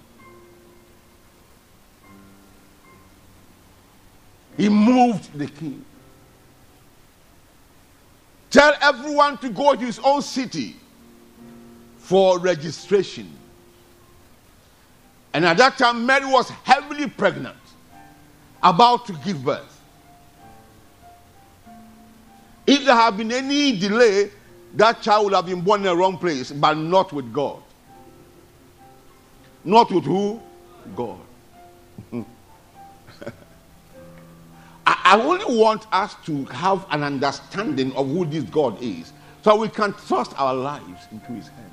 [4.57, 5.83] He moved the king.
[8.53, 10.75] Tell everyone to go to his own city
[11.97, 13.27] for registration.
[15.33, 17.57] And at that time, Mary was heavily pregnant,
[18.61, 19.81] about to give birth.
[22.67, 24.29] If there had been any delay,
[24.75, 27.57] that child would have been born in the wrong place, but not with God.
[29.63, 30.39] Not with who?
[30.95, 31.17] God.
[34.85, 39.13] I only want us to have an understanding of who this God is
[39.43, 41.69] so we can trust our lives into his hands.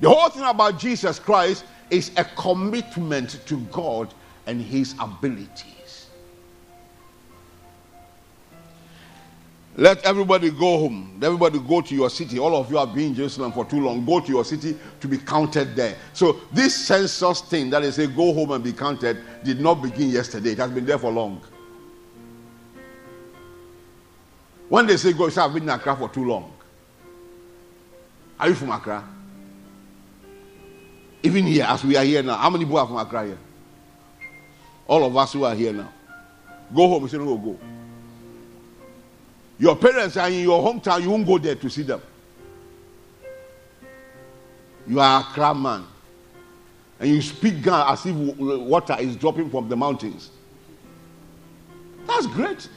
[0.00, 4.12] The whole thing about Jesus Christ is a commitment to God
[4.46, 5.73] and his abilities.
[9.76, 11.18] Let everybody go home.
[11.20, 12.38] Everybody go to your city.
[12.38, 14.04] All of you have been in Jerusalem for too long.
[14.04, 15.96] Go to your city to be counted there.
[16.12, 20.10] So this census thing that they say go home and be counted did not begin
[20.10, 20.50] yesterday.
[20.52, 21.40] It has been there for long.
[24.68, 26.52] When they say go, you say I've been in Accra for too long.
[28.38, 29.02] Are you from Accra?
[31.24, 33.38] Even here, as we are here now, how many people are from Accra here?
[34.86, 35.92] All of us who are here now.
[36.72, 37.02] Go home.
[37.02, 37.58] You say no, go.
[39.58, 42.02] Your parents are in your hometown, you won't go there to see them.
[44.86, 45.84] You are a crab man.
[47.00, 50.30] And you speak Ghana as if water is dropping from the mountains.
[52.06, 52.68] That's great.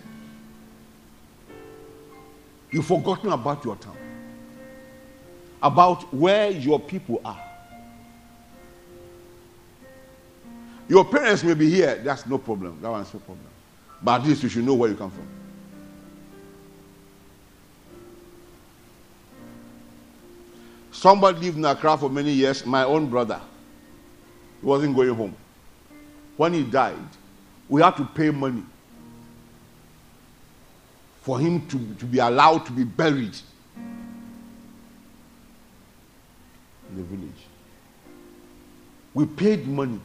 [2.71, 3.97] You've forgotten about your town,
[5.61, 7.43] about where your people are.
[10.89, 12.79] Your parents may be here, that's no problem.
[12.81, 13.45] That one's no problem.
[14.01, 15.27] But at least you should know where you come from.
[20.97, 23.39] Somebody lived in Accra for many years, my own brother.
[24.59, 25.35] He wasn't going home.
[26.37, 26.97] When he died,
[27.69, 28.63] we had to pay money
[31.21, 33.37] for him to, to be allowed to be buried
[36.89, 37.45] in the village.
[39.13, 39.99] We paid money.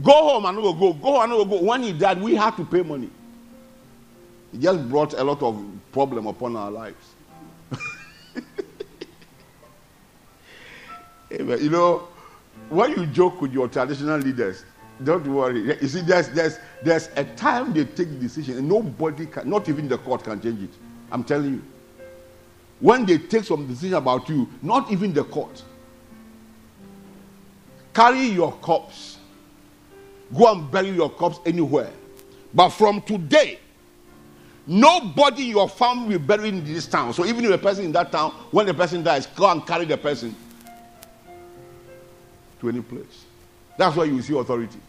[0.00, 1.62] Go home and go, go, go and go.
[1.62, 3.10] When he died, we had to pay money.
[4.54, 5.60] It just brought a lot of
[5.90, 7.14] problem upon our lives.
[11.30, 12.08] You know,
[12.70, 14.64] when you joke with your traditional leaders,
[15.02, 15.60] don't worry.
[15.80, 19.68] You see, there's, there's, there's a time they take the decision, and nobody can, not
[19.68, 20.70] even the court can change it.
[21.10, 21.62] I'm telling you.
[22.80, 25.62] When they take some decision about you, not even the court.
[27.92, 29.18] Carry your corpse.
[30.36, 31.90] Go and bury your corpse anywhere.
[32.54, 33.58] But from today,
[34.66, 37.12] nobody in your family will bury in this town.
[37.12, 39.84] So even if a person in that town, when the person dies, go and carry
[39.84, 40.34] the person
[42.60, 43.24] to any place.
[43.76, 44.80] That's why you see authority.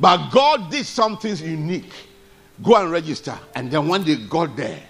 [0.00, 1.92] But God did something unique.
[2.62, 3.38] Go and register.
[3.54, 4.80] And then when they got there,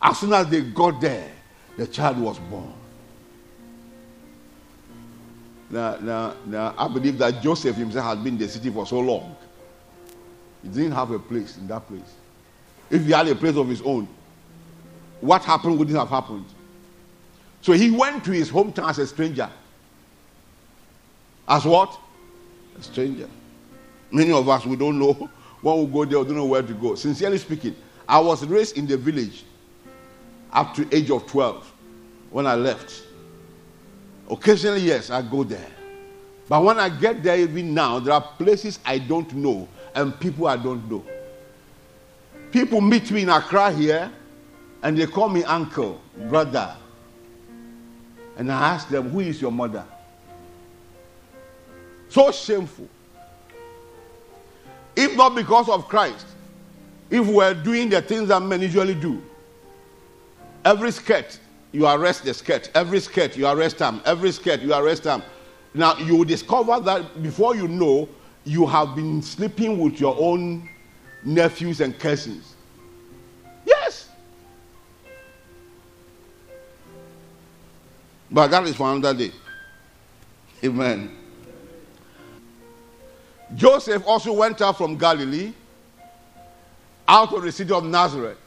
[0.00, 1.30] as soon as they got there,
[1.76, 2.72] the child was born.
[5.70, 8.98] Now, now, now, I believe that Joseph himself had been in the city for so
[8.98, 9.36] long.
[10.62, 12.14] He didn't have a place in that place.
[12.90, 14.08] If he had a place of his own,
[15.20, 16.44] what happened wouldn't have happened.
[17.62, 19.50] So he went to his hometown as a stranger.
[21.46, 21.98] As what?
[22.78, 23.28] A stranger.
[24.10, 25.12] Many of us, we don't know
[25.60, 26.94] when we go there, we don't know where to go.
[26.94, 27.76] Sincerely speaking,
[28.08, 29.44] I was raised in the village
[30.52, 31.72] up to age of 12
[32.30, 33.04] when I left.
[34.28, 35.66] Occasionally, yes, I go there.
[36.48, 40.46] But when I get there, even now, there are places I don't know and people
[40.46, 41.04] I don't know.
[42.50, 44.10] People meet me in Accra here
[44.82, 46.76] and they call me uncle, brother,
[48.40, 49.84] and I asked them, Who is your mother?
[52.08, 52.88] So shameful.
[54.96, 56.26] If not because of Christ,
[57.10, 59.22] if we're doing the things that men usually do,
[60.64, 61.38] every skirt,
[61.70, 62.70] you arrest the skirt.
[62.74, 64.00] Every skirt, you arrest them.
[64.06, 65.22] Every skirt, you arrest them.
[65.74, 68.08] Now, you discover that before you know,
[68.44, 70.66] you have been sleeping with your own
[71.26, 72.54] nephews and cousins.
[78.30, 79.32] But that is for another day.
[80.64, 81.16] Amen.
[83.54, 85.52] Joseph also went out from Galilee,
[87.08, 88.38] out of the city of Nazareth,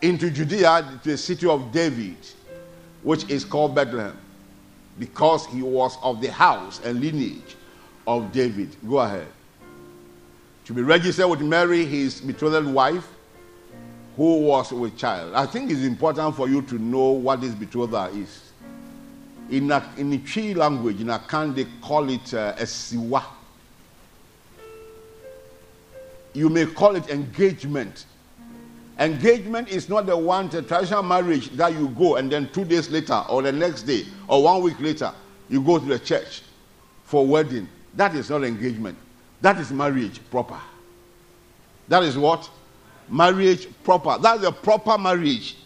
[0.00, 2.16] into Judea to the city of David,
[3.02, 4.16] which is called Bethlehem,
[4.98, 7.56] because he was of the house and lineage
[8.06, 8.74] of David.
[8.88, 9.26] Go ahead.
[10.64, 13.06] To be registered with Mary, his betrothed wife,
[14.16, 15.34] who was with child.
[15.34, 18.47] I think it's important for you to know what this betrothal is
[19.50, 23.22] in a, in the Twi language, in Akan, they call it uh, a siwa.
[26.34, 28.04] You may call it engagement.
[28.98, 32.90] Engagement is not the one, the traditional marriage that you go and then two days
[32.90, 35.12] later or the next day or one week later,
[35.48, 36.42] you go to the church
[37.04, 37.68] for wedding.
[37.94, 38.98] That is not engagement.
[39.40, 40.60] That is marriage proper.
[41.86, 42.50] That is what?
[43.08, 44.18] Marriage proper.
[44.20, 45.56] That's a proper marriage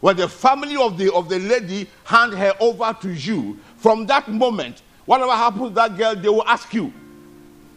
[0.00, 4.28] when the family of the, of the lady hand her over to you, from that
[4.28, 6.92] moment, whatever happens to that girl, they will ask you.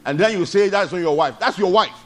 [0.06, 1.36] And then you say, That's not your wife.
[1.40, 1.98] That's your wife.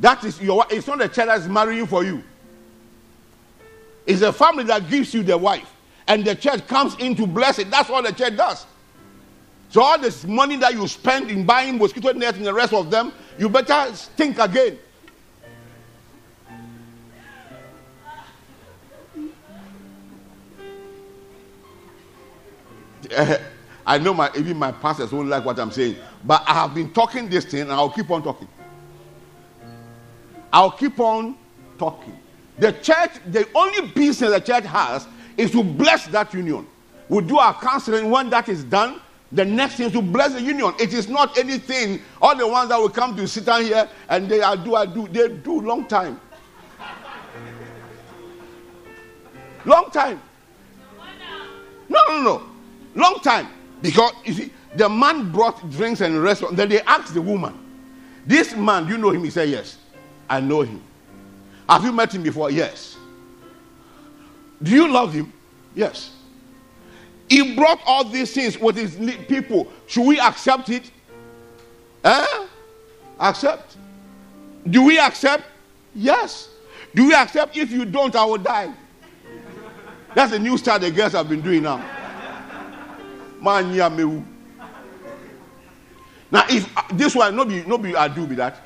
[0.00, 0.66] That is your wife.
[0.70, 2.22] It's not the child that's marrying for you.
[4.06, 5.72] It's the family that gives you the wife.
[6.06, 7.70] And the church comes in to bless it.
[7.70, 8.66] That's what the church does.
[9.70, 12.90] So all this money that you spend in buying mosquito nets and the rest of
[12.90, 14.78] them, you better think again.
[23.86, 26.92] I know my even my pastors won't like what I'm saying, but I have been
[26.92, 28.48] talking this thing and I'll keep on talking.
[30.52, 31.36] I'll keep on
[31.78, 32.18] talking.
[32.58, 36.66] The church, the only business the church has is to bless that union.
[37.08, 39.00] We do our counseling when that is done.
[39.32, 40.72] The next thing is to bless the union.
[40.80, 42.00] It is not anything.
[42.22, 44.86] All the ones that will come to sit down here and they are do, I
[44.86, 46.20] do, they do long time.
[49.64, 50.20] Long time.
[51.88, 52.55] No, no, no.
[52.96, 53.46] Long time.
[53.82, 56.56] Because you see, the man brought drinks and restaurant.
[56.56, 57.56] Then they asked the woman,
[58.26, 59.22] This man, you know him?
[59.22, 59.76] He said, Yes,
[60.28, 60.82] I know him.
[61.68, 62.50] Have you met him before?
[62.50, 62.96] Yes.
[64.62, 65.32] Do you love him?
[65.74, 66.12] Yes.
[67.28, 69.70] He brought all these things with his people.
[69.86, 70.90] Should we accept it?
[72.04, 72.46] Eh?
[73.18, 73.76] Accept.
[74.70, 75.44] Do we accept?
[75.94, 76.48] Yes.
[76.94, 77.56] Do we accept?
[77.56, 78.72] If you don't, I will die.
[80.14, 81.95] That's the new style the girls have been doing now.
[86.30, 88.60] Now, if uh, this one, no be, be, I do be that.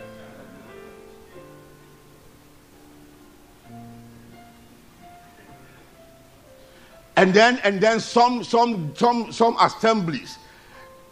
[7.21, 10.39] and then and then some some some some assemblies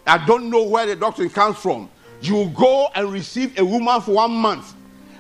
[0.07, 1.91] i don't know where the doctrine comes from.
[2.23, 4.75] You go and receive a woman for one month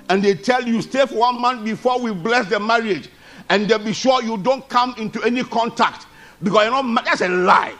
[0.08, 3.10] and they tell you stay for one month before we bless the marriage
[3.50, 6.06] and they'll be sure you don't come into any contact
[6.42, 7.74] because you know that's a lie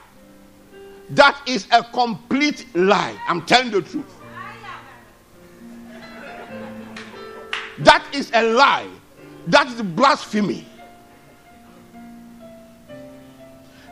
[1.11, 4.21] that is a complete lie i'm telling the truth
[7.79, 8.89] that is a lie
[9.47, 10.67] that is blasphemy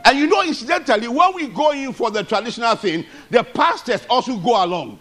[0.07, 4.37] And you know, incidentally, when we go in for the traditional thing, the pastors also
[4.37, 4.99] go along.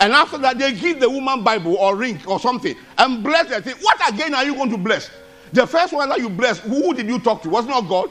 [0.00, 3.62] And after that, they give the woman Bible or ring or something and bless the
[3.62, 3.76] thing.
[3.80, 5.10] What again are you going to bless?
[5.52, 7.48] The first one that you bless, who did you talk to?
[7.48, 8.10] Was not God?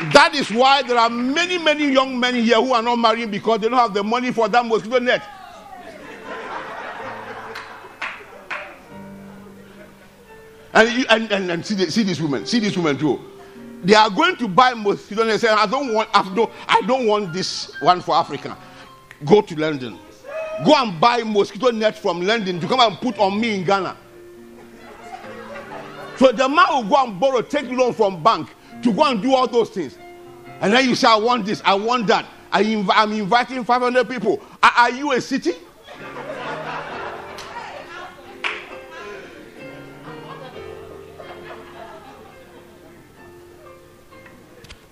[0.00, 3.60] That is why there are many, many young men here who are not marrying because
[3.60, 5.22] they don't have the money for that mosquito net.
[10.72, 13.20] And, you, and, and, and see, the, see these women, see these women too.
[13.82, 15.32] They are going to buy mosquito net.
[15.32, 18.56] They say, I don't want, I don't, I don't want this one for Africa.
[19.26, 19.98] Go to London.
[20.64, 23.94] Go and buy mosquito net from London to come and put on me in Ghana.
[26.16, 29.34] So the man will go and borrow, take loan from bank to go and do
[29.34, 29.98] all those things.
[30.60, 32.26] And then you say, I want this, I want that.
[32.52, 34.40] I inv- I'm inviting 500 people.
[34.62, 35.52] Are, are you a city?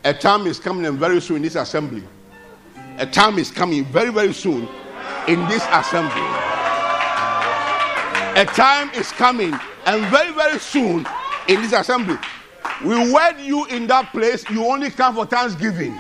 [0.05, 2.03] A time is coming very soon in this assembly.
[2.99, 4.69] A time is coming very, very soon
[5.27, 6.23] in this assembly.
[8.41, 9.53] A time is coming
[9.87, 11.07] and very, very soon
[11.49, 12.17] in this assembly.
[12.85, 15.95] We wed you in that place, you only come for Thanksgiving.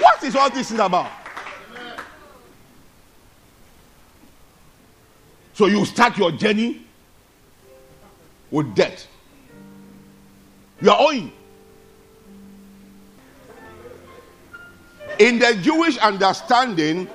[0.00, 1.10] What is all this is about?
[5.54, 6.82] So you start your journey
[8.50, 9.06] with debt.
[10.80, 11.32] You are owing.
[15.18, 17.08] In the Jewish understanding,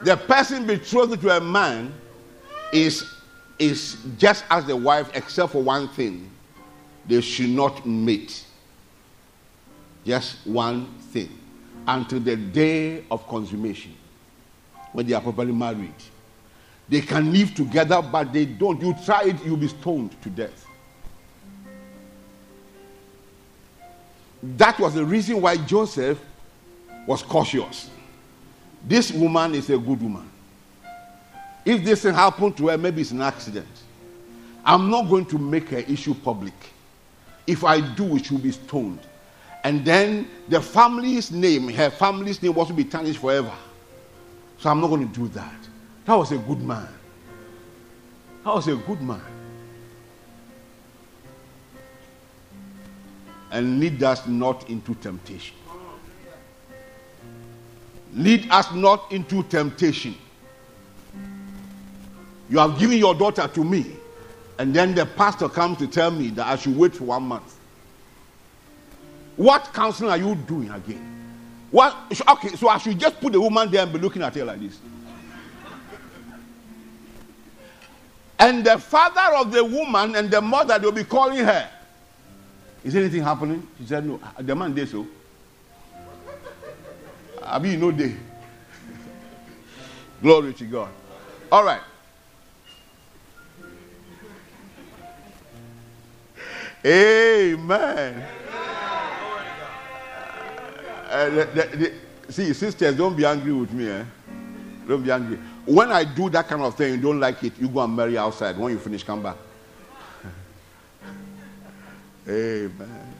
[0.00, 1.94] the person betrothed to a man
[2.72, 3.04] is,
[3.58, 6.30] is just as the wife, except for one thing
[7.06, 8.44] they should not mate.
[10.04, 11.30] Just one thing.
[11.86, 13.94] Until the day of consummation,
[14.92, 15.94] when they are properly married.
[16.88, 18.80] They can live together, but they don't.
[18.80, 20.66] You try it, you'll be stoned to death.
[24.42, 26.18] That was the reason why Joseph
[27.06, 27.90] was cautious.
[28.86, 30.27] This woman is a good woman.
[31.68, 33.68] If this thing happened to her, maybe it's an accident.
[34.64, 36.54] I'm not going to make her issue public.
[37.46, 39.00] If I do, it should be stoned.
[39.64, 43.52] And then the family's name, her family's name, was to be tarnished forever.
[44.58, 45.68] So I'm not going to do that.
[46.06, 46.88] That was a good man.
[48.44, 49.20] That was a good man.
[53.50, 55.56] and lead us not into temptation.
[58.14, 60.14] Lead us not into temptation.
[62.50, 63.96] You have given your daughter to me,
[64.58, 67.56] and then the pastor comes to tell me that I should wait for one month.
[69.36, 71.04] What counseling are you doing again?
[71.70, 71.96] What?
[72.28, 74.60] Okay, so I should just put the woman there and be looking at her like
[74.60, 74.78] this.
[78.38, 81.68] And the father of the woman and the mother, they'll be calling her.
[82.84, 83.66] Is anything happening?
[83.78, 84.20] She said, No.
[84.38, 85.06] The man did so.
[87.42, 88.14] I mean, no day.
[90.22, 90.90] Glory to God.
[91.50, 91.80] All right.
[96.84, 98.24] Amen.
[101.10, 103.88] Uh, the, the, the, see, sisters, don't be angry with me.
[103.88, 104.04] Eh?
[104.86, 105.38] Don't be angry.
[105.64, 108.16] When I do that kind of thing, you don't like it, you go and marry
[108.16, 108.56] outside.
[108.56, 109.36] When you finish, come back.
[112.28, 113.14] Amen.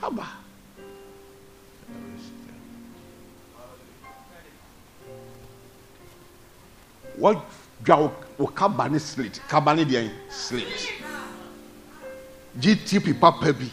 [0.00, 0.26] How about?
[7.16, 7.44] What
[7.84, 11.11] dwa wo kaba ne slit kaba ne deɛ slit
[12.58, 13.70] gtp papa bi.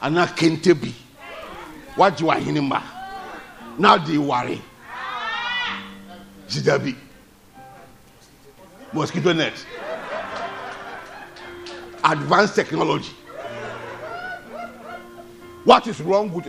[0.00, 0.94] Anaa kente bi.
[1.96, 2.82] Wagye wahene mma
[3.78, 4.58] na de ware
[6.48, 6.94] gyida bi.
[8.92, 9.66] Mosquito net.
[12.04, 13.12] Advanced technology.
[15.64, 16.48] What is wrong with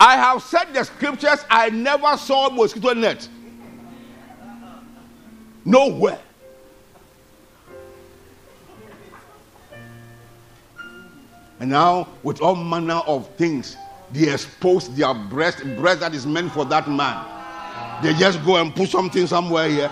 [0.00, 3.28] I have said the scriptures, I never saw mosquito net.
[5.68, 6.18] Nowhere.
[11.60, 13.76] And now, with all manner of things,
[14.10, 17.22] they expose their breast, breast that is meant for that man.
[18.02, 19.90] They just go and put something somewhere here.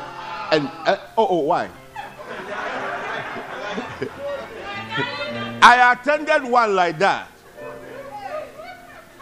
[0.51, 1.69] And, uh, oh, oh, why?
[5.61, 7.29] I attended one like that.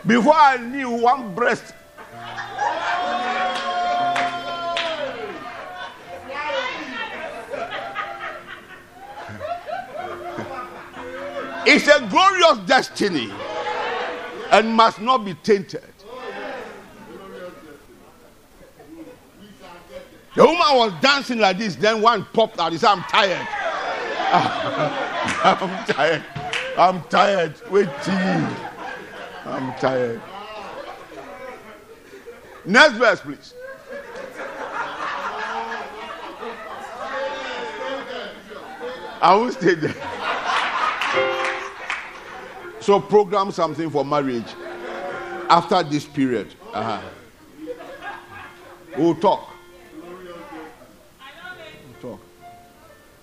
[0.06, 1.74] Before I knew one breast.
[11.66, 13.30] It's a glorious destiny
[14.50, 15.82] and must not be tainted.
[20.34, 22.72] The woman was dancing like this, then one popped out.
[22.72, 23.46] He said, I'm tired.
[25.44, 26.24] I'm tired.
[26.76, 27.54] I'm tired.
[27.70, 28.48] Wait till.
[29.44, 30.20] I'm tired.
[32.64, 33.54] Next verse, please.
[39.20, 40.13] I will stay there.
[42.84, 44.44] So, program something for marriage
[45.48, 46.54] after this period.
[46.70, 47.00] Uh-huh.
[48.98, 49.54] We'll talk.
[49.96, 52.20] We'll talk.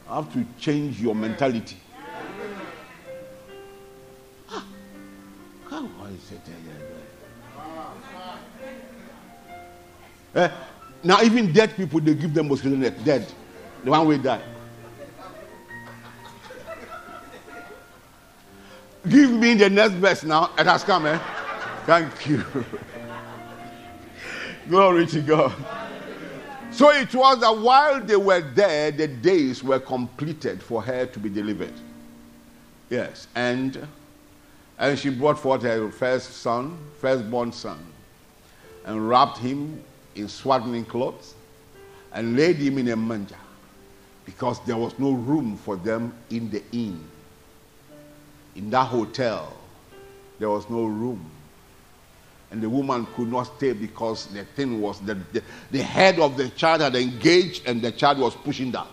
[0.09, 1.77] I have to change your mentality.
[10.33, 10.49] Eh,
[11.03, 13.05] now, even dead people, they give them mosquito net.
[13.05, 13.31] Dead.
[13.83, 14.41] The one will die.
[19.11, 20.51] Give me the next verse now.
[20.57, 21.19] It has come, eh?
[21.85, 22.45] Thank you.
[24.69, 25.53] Glory to God.
[26.71, 31.19] So it was that while they were there, the days were completed for her to
[31.19, 31.73] be delivered.
[32.89, 33.27] Yes.
[33.35, 33.85] And
[34.79, 37.79] and she brought forth her first son, firstborn son,
[38.85, 39.83] and wrapped him
[40.15, 41.35] in swaddling clothes
[42.13, 43.35] and laid him in a manger
[44.25, 47.05] because there was no room for them in the inn.
[48.55, 49.53] In that hotel,
[50.39, 51.29] there was no room.
[52.51, 55.41] And the woman could not stay because the thing was that the,
[55.71, 58.89] the head of the child had engaged and the child was pushing down.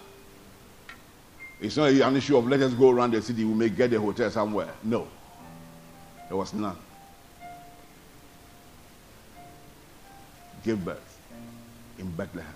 [1.60, 4.00] It's not an issue of let us go around the city, we may get a
[4.00, 4.72] hotel somewhere.
[4.84, 5.08] No.
[6.28, 6.76] There was none.
[10.62, 11.18] Gave birth
[11.98, 12.54] in Bethlehem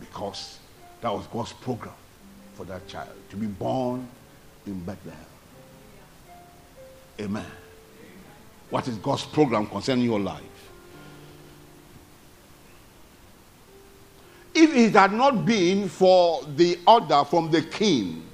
[0.00, 0.58] because
[1.00, 1.94] that was God's program
[2.54, 4.08] for that child to be born
[4.66, 5.18] in Bethlehem.
[7.20, 7.46] Amen.
[8.70, 10.42] What is God's program concerning your life?
[14.54, 18.28] If it had not been for the order from the king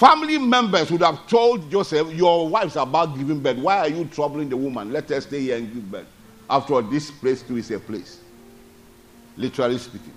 [0.00, 3.58] Family members would have told Joseph, Your wife's about giving birth.
[3.58, 4.90] Why are you troubling the woman?
[4.94, 6.06] Let her stay here and give birth.
[6.48, 8.18] After all, this place too is a place.
[9.36, 10.14] Literally speaking.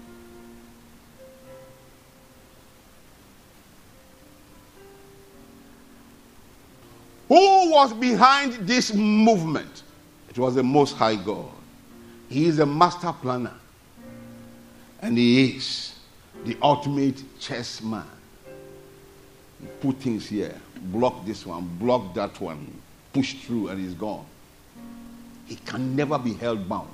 [7.28, 9.84] Who was behind this movement?
[10.30, 11.50] It was the Most High God.
[12.30, 13.54] He is a master planner.
[15.02, 15.96] And he is
[16.46, 18.08] the ultimate chess man
[19.82, 22.68] put things here, block this one, block that one,
[23.14, 24.26] push through, and he's gone.
[25.46, 26.90] He can never be held bound.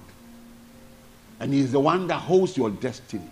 [1.39, 3.29] And he's the one that holds your destiny.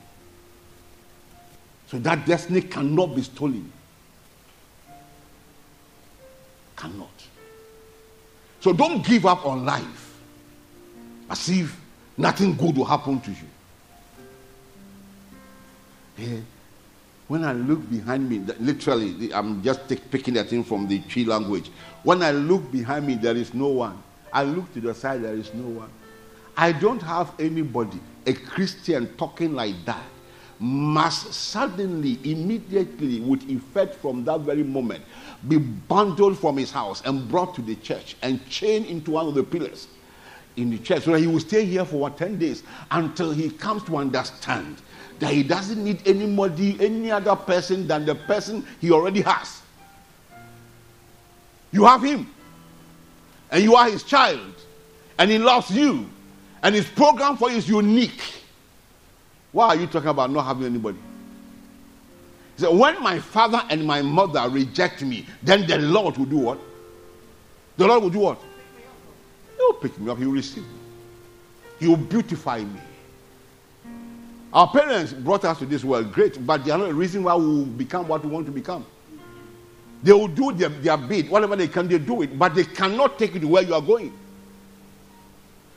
[1.87, 3.71] So that destiny cannot be stolen.
[6.77, 7.09] Cannot.
[8.61, 10.07] So don't give up on life.
[11.29, 11.79] as if
[12.17, 13.37] nothing good will happen to you.
[16.17, 16.39] Yeah.
[17.27, 21.23] When I look behind me, literally, I'm just take, picking that thing from the Twi
[21.23, 21.69] language.
[22.03, 24.01] When I look behind me, there is no one.
[24.31, 25.89] I look to the side, there is no one.
[26.55, 30.03] I don't have anybody, a Christian, talking like that
[30.59, 35.03] must suddenly, immediately, with effect from that very moment,
[35.47, 39.35] be bundled from his house and brought to the church and chained into one of
[39.35, 39.87] the pillars
[40.55, 43.49] in the church so that he will stay here for what, 10 days until he
[43.49, 44.81] comes to understand
[45.19, 49.61] that he doesn't need anybody, any other person than the person he already has.
[51.71, 52.31] You have him,
[53.51, 54.55] and you are his child,
[55.19, 56.09] and he loves you,
[56.63, 58.21] and his program for you is unique.
[59.51, 60.97] Why are you talking about not having anybody?
[62.55, 66.37] He said, When my father and my mother reject me, then the Lord will do
[66.37, 66.59] what?
[67.77, 68.39] The Lord will do what?
[69.55, 70.79] He will pick me up, he will receive me,
[71.79, 72.79] he will beautify me.
[74.53, 77.35] Our parents brought us to this world, great, but they are not the reason why
[77.35, 78.85] we will become what we want to become.
[80.03, 83.19] They will do their, their bit, whatever they can, they do it, but they cannot
[83.19, 84.13] take you to where you are going.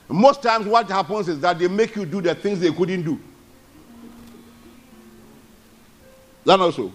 [0.09, 3.21] Most times, what happens is that they make you do the things they couldn't do.
[6.45, 6.93] That also.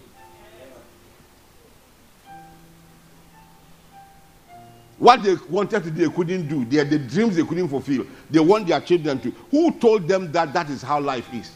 [4.97, 6.65] What they wanted to do, they couldn't do.
[6.65, 8.05] They are the dreams they couldn't fulfill.
[8.29, 9.31] They want their children to.
[9.51, 11.51] Who told them that that is how life is?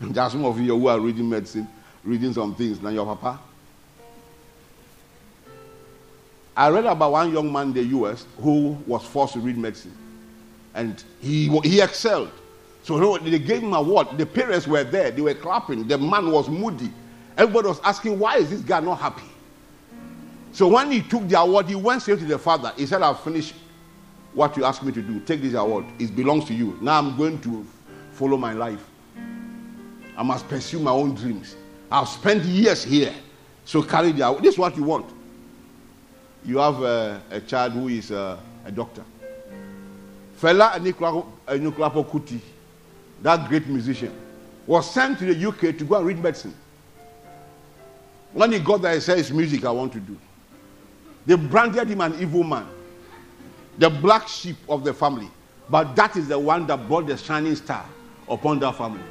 [0.00, 1.66] There are some of you who are reading medicine,
[2.04, 2.80] reading some things.
[2.80, 3.40] Now, your papa.
[6.56, 9.96] I read about one young man in the US who was forced to read medicine.
[10.74, 12.30] And he, he excelled.
[12.88, 14.16] So they gave him a award.
[14.16, 15.10] The parents were there.
[15.10, 15.86] They were clapping.
[15.86, 16.90] The man was moody.
[17.36, 19.26] Everybody was asking, why is this guy not happy?
[20.52, 22.72] So when he took the award, he went straight to the father.
[22.78, 23.54] He said, I've finished
[24.32, 25.20] what you asked me to do.
[25.20, 25.84] Take this award.
[25.98, 26.78] It belongs to you.
[26.80, 27.66] Now I'm going to
[28.12, 28.82] follow my life.
[30.16, 31.56] I must pursue my own dreams.
[31.92, 33.12] I've spent years here.
[33.66, 34.42] So carry the award.
[34.42, 35.12] This is what you want.
[36.42, 39.04] You have a, a child who is a, a doctor.
[42.02, 42.40] Kuti,
[43.22, 44.12] that great musician,
[44.66, 46.54] was sent to the UK to go and read medicine.
[48.32, 50.16] When he got there, he said, It's music I want to do.
[51.26, 52.66] They branded him an evil man,
[53.78, 55.30] the black sheep of the family.
[55.70, 57.84] But that is the one that brought the shining star
[58.28, 59.02] upon that family.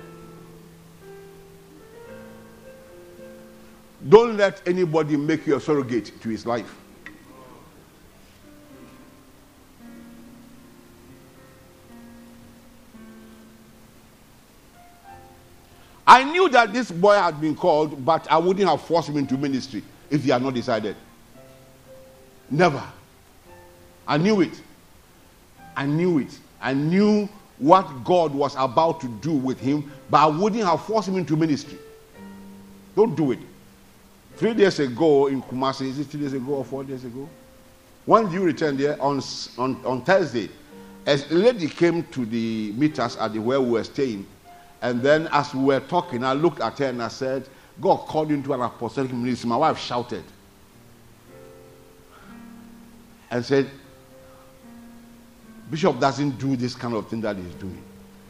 [4.10, 6.76] Don't let anybody make you a surrogate to his life.
[16.08, 19.38] I knew that this boy had been called, but I wouldn't have forced him into
[19.38, 20.96] ministry if he had not decided.
[22.50, 22.82] Never.
[24.08, 24.62] I knew it.
[25.76, 26.40] I knew it.
[26.62, 27.28] I knew
[27.58, 31.36] what God was about to do with him, but I wouldn't have forced him into
[31.36, 31.78] ministry.
[32.96, 33.40] Don't do it.
[34.38, 37.28] Three days ago in Kumasi, is it three days ago or four days ago?
[38.06, 39.00] When you returned there?
[39.02, 39.22] On,
[39.58, 40.50] on, on Thursday,
[41.06, 44.26] a lady came to the meet us at the where we were staying.
[44.88, 47.50] And then as we were talking, I looked at her and I said,
[47.82, 49.50] God called you into an apostolic ministry.
[49.50, 50.24] My wife shouted
[53.30, 53.70] and said,
[55.70, 57.84] Bishop doesn't do this kind of thing that he's doing.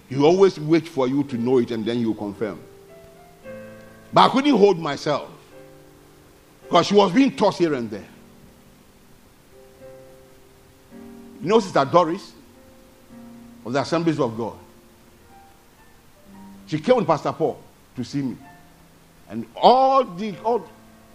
[0.09, 2.59] He always waits for you to know it and then you confirm.
[4.11, 5.29] But I couldn't hold myself.
[6.63, 8.07] Because she was being tossed here and there.
[11.39, 12.33] You know Sister Doris
[13.63, 14.57] of the Assemblies of God.
[16.67, 17.59] She came with Pastor Paul
[17.95, 18.37] to see me.
[19.29, 20.67] And all the all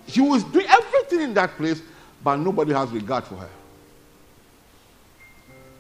[0.09, 1.81] she was doing everything in that place,
[2.25, 3.51] but nobody has regard for her.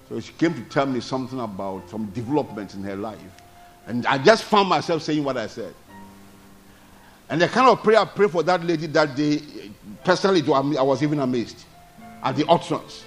[0.09, 3.19] So she came to tell me something about some development in her life.
[3.87, 5.75] And I just found myself saying what I said.
[7.29, 9.41] And the kind of prayer I prayed for that lady that day,
[10.05, 11.65] personally, I was even amazed
[12.23, 13.05] at the utterance.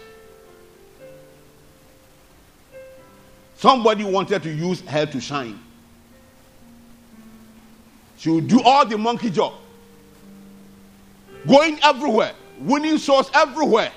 [3.57, 5.59] Somebody wanted to use her to shine.
[8.17, 9.53] She would do all the monkey job,
[11.47, 13.91] going everywhere, winning souls everywhere.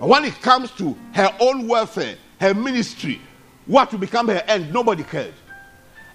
[0.00, 3.20] But when it comes to her own welfare, her ministry,
[3.66, 5.34] what to become her end, nobody cared.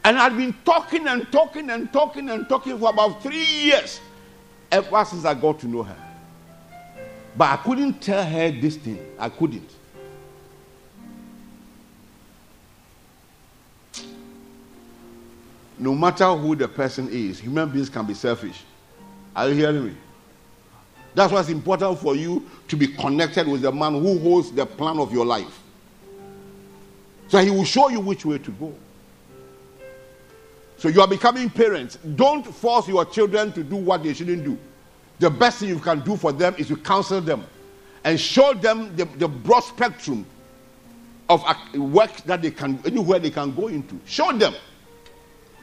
[0.04, 4.00] And I'd been talking and talking and talking and talking for about three years
[4.72, 5.98] ever since I got to know her.
[7.36, 9.00] But I couldn't tell her this thing.
[9.18, 9.70] I couldn't.
[15.80, 18.64] No matter who the person is, human beings can be selfish.
[19.36, 19.96] Are you hearing me?
[21.16, 24.66] That's why it's important for you to be connected with the man who holds the
[24.66, 25.60] plan of your life.
[27.30, 28.74] So he will show you which way to go.
[30.78, 31.98] So you are becoming parents.
[32.16, 34.58] Don't force your children to do what they shouldn't do.
[35.20, 37.44] The best thing you can do for them is to counsel them
[38.04, 40.26] and show them the, the broad spectrum
[41.30, 41.44] of
[41.76, 44.00] work that they can, anywhere they can go into.
[44.06, 44.54] Show them.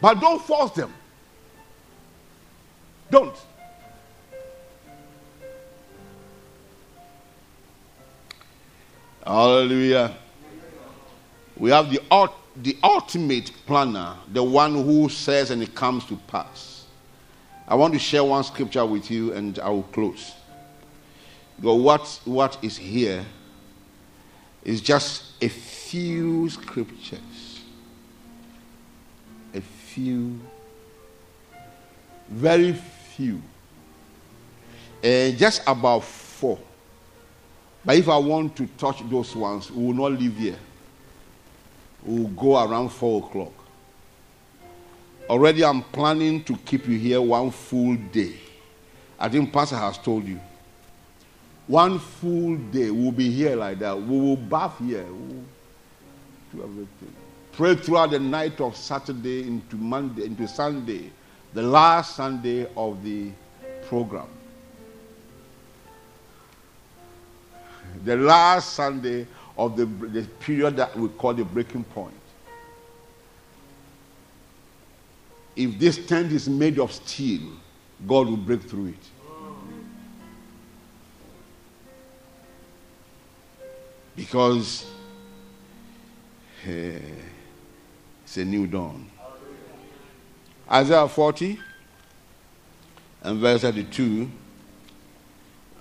[0.01, 0.93] But don't force them.
[3.11, 3.37] Don't.
[9.25, 10.17] Hallelujah.
[11.57, 12.01] We have the,
[12.63, 16.85] the ultimate planner, the one who says and it comes to pass.
[17.67, 20.35] I want to share one scripture with you and I will close.
[21.59, 23.25] But what, what is here
[24.63, 27.46] is just a few scriptures.
[29.97, 30.39] Few.
[32.29, 32.75] Very
[33.15, 33.41] few.
[35.03, 36.59] Uh, just about four.
[37.83, 40.59] But if I want to touch those ones, we will not leave here.
[42.05, 43.53] We will go around four o'clock.
[45.31, 48.35] Already, I'm planning to keep you here one full day.
[49.19, 50.39] I think Pastor has told you.
[51.67, 53.99] One full day, we'll be here like that.
[53.99, 55.07] We will bath here.
[55.07, 55.45] We'll
[56.53, 57.17] do everything.
[57.57, 61.11] Pray throughout the night of Saturday into Monday, into Sunday,
[61.55, 63.31] the last Sunday of the
[63.89, 64.29] program.
[68.05, 69.27] The last Sunday
[69.57, 72.13] of the, the period that we call the breaking point.
[75.57, 77.53] If this tent is made of steel,
[78.07, 78.95] God will break through it.
[84.15, 84.85] Because
[86.69, 86.71] uh,
[88.39, 89.11] a new dawn.
[90.71, 91.59] Isaiah 40
[93.23, 94.31] and verse 32.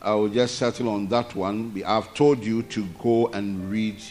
[0.01, 1.82] I will just settle on that one.
[1.86, 4.01] I've told you to go and read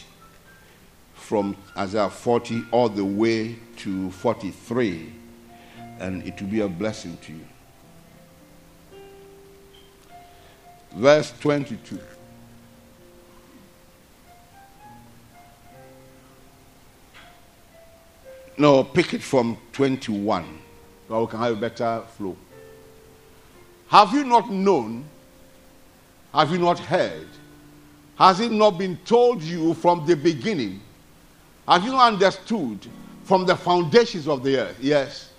[1.13, 5.13] from Isaiah 40 all the way to 43,
[5.99, 7.45] and it will be a blessing to you.
[10.93, 11.99] Verse 22.
[18.57, 20.45] No, pick it from 21.
[21.07, 22.35] So we can have a better flow.
[23.87, 25.05] Have you not known?
[26.33, 27.27] Have you not heard?
[28.17, 30.81] Has it not been told you from the beginning?
[31.67, 32.85] Have you not understood
[33.23, 34.77] from the foundations of the earth?
[34.79, 35.31] Yes.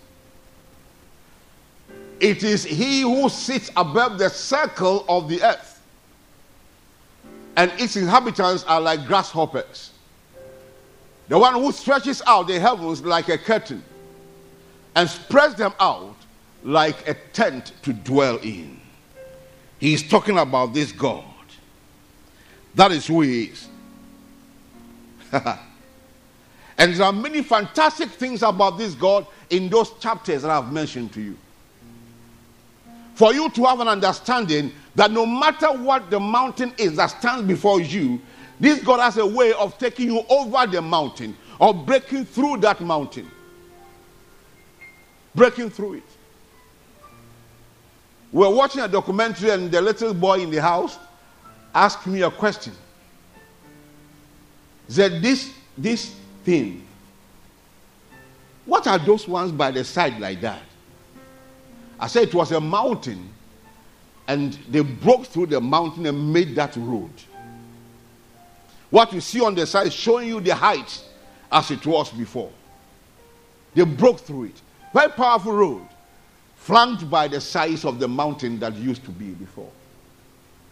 [2.21, 5.83] It is he who sits above the circle of the earth,
[7.57, 9.93] and its inhabitants are like grasshoppers.
[11.29, 13.83] The one who stretches out the heavens like a curtain
[14.95, 16.15] and spreads them out
[16.63, 18.81] like a tent to dwell in.
[19.79, 21.25] He's talking about this God.
[22.75, 23.69] That is who he is.
[26.79, 31.13] and there are many fantastic things about this God in those chapters that I've mentioned
[31.15, 31.37] to you.
[33.15, 37.47] For you to have an understanding that no matter what the mountain is that stands
[37.47, 38.21] before you,
[38.59, 42.81] this God has a way of taking you over the mountain or breaking through that
[42.81, 43.31] mountain.
[45.35, 46.03] Breaking through it.
[48.33, 50.99] We are watching a documentary, and the little boy in the house
[51.75, 52.73] asked me a question.
[54.89, 56.87] Said, This, this thing,
[58.65, 60.63] what are those ones by the side like that?
[61.99, 63.31] I said it was a mountain,
[64.29, 67.11] and they broke through the mountain and made that road.
[68.91, 71.03] What you see on the side is showing you the height
[71.51, 72.53] as it was before.
[73.75, 74.61] They broke through it.
[74.95, 75.87] Very powerful road,
[76.57, 79.71] flanked by the size of the mountain that used to be before.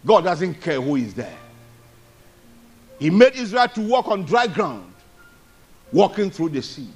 [0.07, 1.37] God doesn't care who is there.
[2.99, 4.93] He made Israel to walk on dry ground,
[5.93, 6.89] walking through the sea.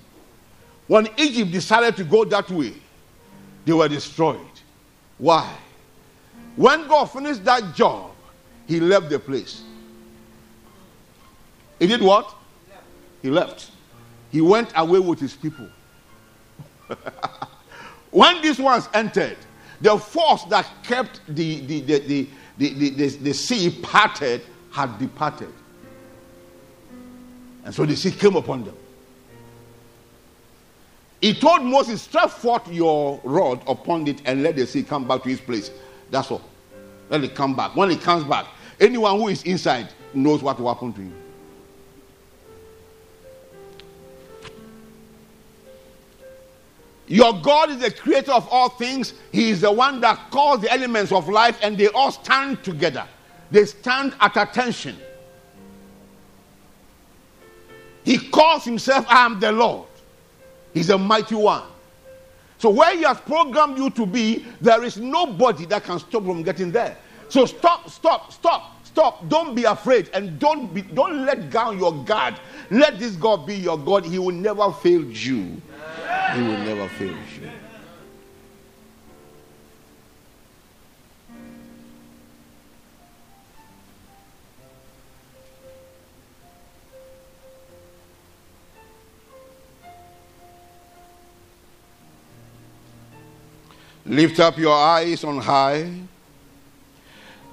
[0.86, 2.72] When Egypt decided to go that way,
[3.64, 4.40] they were destroyed.
[5.18, 5.52] Why?
[6.56, 8.12] When God finished that job,
[8.66, 9.62] he left the place.
[11.78, 12.34] He did what?
[13.22, 13.70] He left.
[14.30, 15.68] He went away with his people.
[18.10, 19.36] when these ones entered,
[19.80, 25.52] the force that kept the, the, the, the, the, the, the, sea parted had departed.
[27.64, 28.76] And so the sea came upon them.
[31.20, 35.22] He told Moses, Stretch forth your rod upon it and let the sea come back
[35.24, 35.70] to its place.
[36.10, 36.42] That's all.
[37.10, 37.74] Let it come back.
[37.76, 38.46] When it comes back,
[38.80, 41.14] anyone who is inside knows what will happen to him.
[47.08, 49.14] Your God is the creator of all things.
[49.32, 53.06] He is the one that calls the elements of life and they all stand together.
[53.50, 54.96] They stand at attention.
[58.04, 59.88] He calls himself, I am the Lord.
[60.74, 61.64] He's a mighty one.
[62.58, 66.42] So, where He has programmed you to be, there is nobody that can stop from
[66.42, 66.96] getting there.
[67.28, 69.28] So, stop, stop, stop, stop.
[69.28, 72.34] Don't be afraid and don't, be, don't let down your guard.
[72.70, 74.04] Let this God be your God.
[74.04, 75.60] He will never fail you.
[76.34, 77.50] He will never fail you.
[94.08, 95.92] Lift up your eyes on high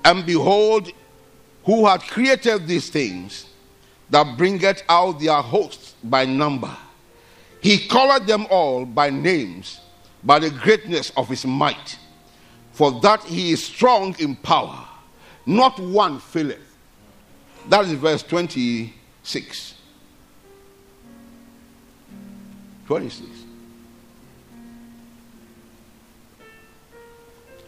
[0.06, 0.90] and behold
[1.66, 3.48] who had created these things
[4.10, 6.72] that bringeth out their hosts by number.
[7.66, 9.80] He called them all by names
[10.24, 11.98] by the greatness of his might,
[12.74, 14.86] for that he is strong in power.
[15.48, 16.78] Not one faileth.
[17.68, 19.74] That is verse 26.
[22.86, 23.30] 26.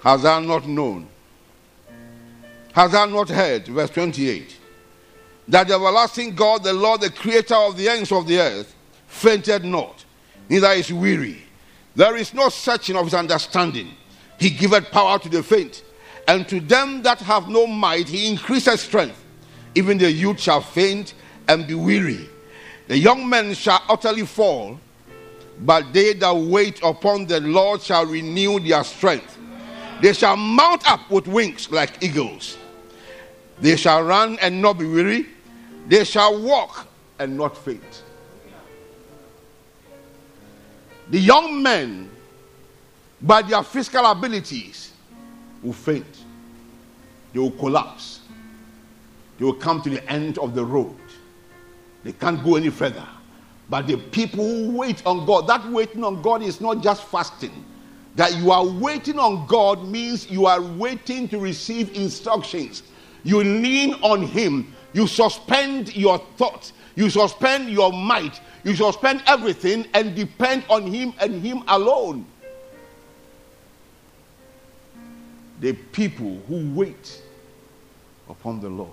[0.03, 1.07] Has thou not known?
[2.73, 3.67] Has thou not heard?
[3.67, 4.57] Verse 28.
[5.47, 8.75] That the everlasting God, the Lord, the creator of the ends of the earth,
[9.17, 10.05] fainted not,
[10.49, 11.41] neither is weary.
[11.95, 13.89] There is no searching of his understanding.
[14.39, 15.83] He giveth power to the faint,
[16.27, 19.23] and to them that have no might, he increaseth strength.
[19.73, 21.15] Even the youth shall faint
[21.47, 22.29] and be weary.
[22.87, 24.79] The young men shall utterly fall,
[25.61, 29.37] but they that wait upon the Lord shall renew their strength.
[30.01, 32.57] They shall mount up with wings like eagles.
[33.59, 35.25] They shall run and not be weary.
[35.87, 36.87] They shall walk
[37.17, 38.03] and not faint.
[41.09, 42.09] The young men,
[43.21, 44.93] by their physical abilities,
[45.63, 46.23] will faint.
[47.33, 48.21] They will collapse.
[49.37, 50.95] They will come to the end of the road.
[52.03, 53.07] They can't go any further.
[53.69, 57.65] But the people who wait on God, that waiting on God is not just fasting
[58.17, 62.81] that you are waiting on God means you are waiting to receive instructions.
[63.23, 64.73] You lean on Him.
[64.93, 66.73] You suspend your thoughts.
[66.95, 68.41] You suspend your might.
[68.63, 72.25] You shall spend everything and depend on Him and Him alone.
[75.59, 77.21] The people who wait
[78.29, 78.91] upon the Lord,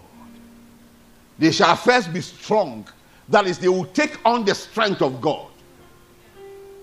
[1.39, 2.89] they shall first be strong.
[3.29, 5.49] That is, they will take on the strength of God.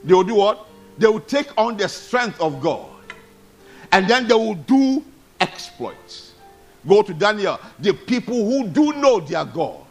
[0.03, 0.67] They will do what?
[1.01, 2.87] they will take on the strength of God.
[3.91, 5.03] And then they will do
[5.39, 6.33] exploits.
[6.87, 7.59] Go to Daniel.
[7.79, 9.83] The people who do know their God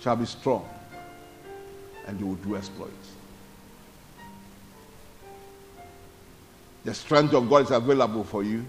[0.00, 0.68] shall be strong
[2.06, 3.12] and they will do exploits.
[6.84, 8.64] The strength of God is available for you,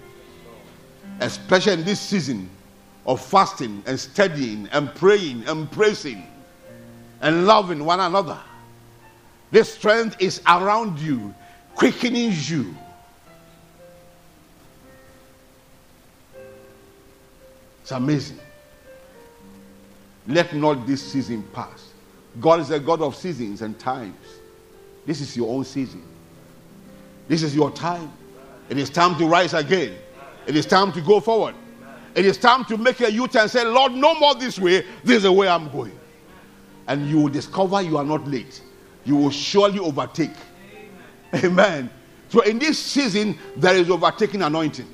[1.19, 2.49] especially in this season
[3.05, 6.25] of fasting and studying and praying and praising
[7.21, 8.39] and loving one another.
[9.51, 11.33] This strength is around you,
[11.75, 12.75] quickening you.
[17.81, 18.39] It's amazing.
[20.27, 21.86] Let not this season pass.
[22.39, 24.15] God is a God of seasons and times.
[25.05, 26.03] This is your own season.
[27.27, 28.11] This is your time.
[28.69, 29.95] It is time to rise again.
[30.45, 31.55] It is time to go forward.
[32.15, 34.85] It is time to make a U turn and say, Lord, no more this way.
[35.03, 35.97] This is the way I'm going.
[36.88, 38.61] And you will discover you are not late
[39.07, 40.31] you will surely overtake.
[41.33, 41.45] Amen.
[41.45, 41.89] Amen.
[42.29, 44.93] So in this season, there is overtaking anointing.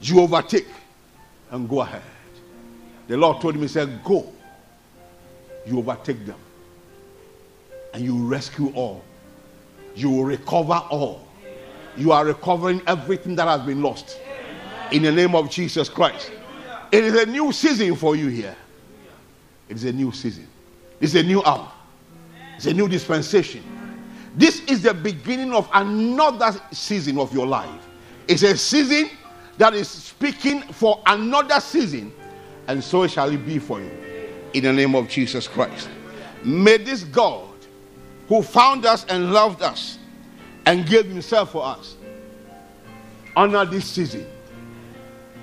[0.00, 0.66] You overtake
[1.50, 2.02] and go ahead.
[3.08, 4.32] The Lord told me, said, Go.
[5.66, 6.38] You overtake them.
[7.92, 9.04] And you rescue all.
[9.94, 11.26] You will recover all.
[11.96, 14.20] You are recovering everything that has been lost.
[14.92, 16.30] In the name of Jesus Christ.
[16.92, 18.54] It is a new season for you here.
[19.68, 20.46] It is a new season.
[21.00, 21.70] It's a new hour.
[22.56, 23.62] It's a new dispensation.
[24.36, 27.88] This is the beginning of another season of your life.
[28.28, 29.10] It's a season
[29.58, 32.12] that is speaking for another season,
[32.68, 34.05] and so shall it be for you.
[34.56, 35.90] In the name of Jesus Christ.
[36.42, 37.54] May this God
[38.26, 39.98] who found us and loved us
[40.64, 41.96] and gave himself for us
[43.36, 44.26] honor this season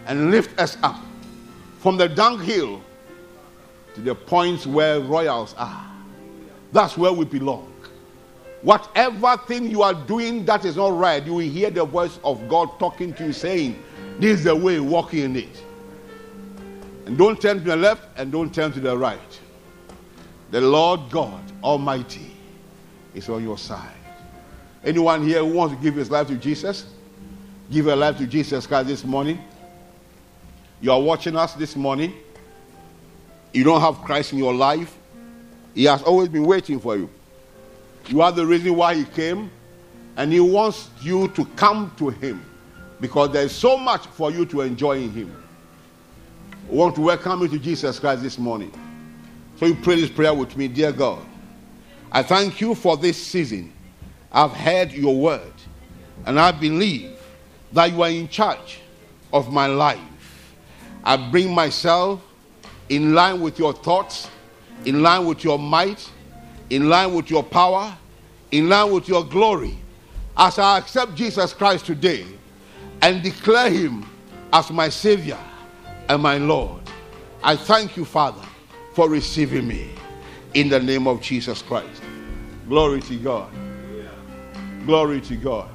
[0.07, 0.99] and lift us up
[1.77, 2.81] from the dunghill
[3.93, 5.91] to the points where royals are.
[6.71, 7.71] That's where we belong.
[8.63, 12.49] Whatever thing you are doing that is not right, you will hear the voice of
[12.49, 13.77] God talking to you saying,
[14.17, 15.63] This is the way, walking in it.
[17.05, 19.39] And don't turn to the left and don't turn to the right.
[20.51, 22.31] The Lord God Almighty
[23.13, 23.91] is on your side.
[24.83, 26.85] Anyone here who wants to give his life to Jesus?
[27.71, 29.39] Give your life to Jesus Christ this morning.
[30.81, 32.13] You are watching us this morning.
[33.53, 34.97] You don't have Christ in your life.
[35.73, 37.09] He has always been waiting for you.
[38.07, 39.49] You are the reason why he came,
[40.17, 42.43] and he wants you to come to him
[42.99, 45.42] because there's so much for you to enjoy in him.
[46.69, 48.71] Want to welcome you to Jesus Christ this morning.
[49.57, 51.23] So you pray this prayer with me, dear God.
[52.11, 53.73] I thank you for this season.
[54.31, 55.53] I've heard your word,
[56.25, 57.19] and I believe
[57.73, 58.79] that you are in charge
[59.31, 59.99] of my life.
[61.03, 62.21] I bring myself
[62.89, 64.29] in line with your thoughts,
[64.85, 66.09] in line with your might,
[66.69, 67.95] in line with your power,
[68.51, 69.77] in line with your glory.
[70.37, 72.25] As I accept Jesus Christ today
[73.01, 74.09] and declare him
[74.51, 75.37] as my Savior
[76.09, 76.81] and my Lord,
[77.43, 78.41] I thank you, Father,
[78.93, 79.89] for receiving me
[80.53, 82.01] in the name of Jesus Christ.
[82.67, 83.51] Glory to God.
[84.85, 85.69] Glory to God.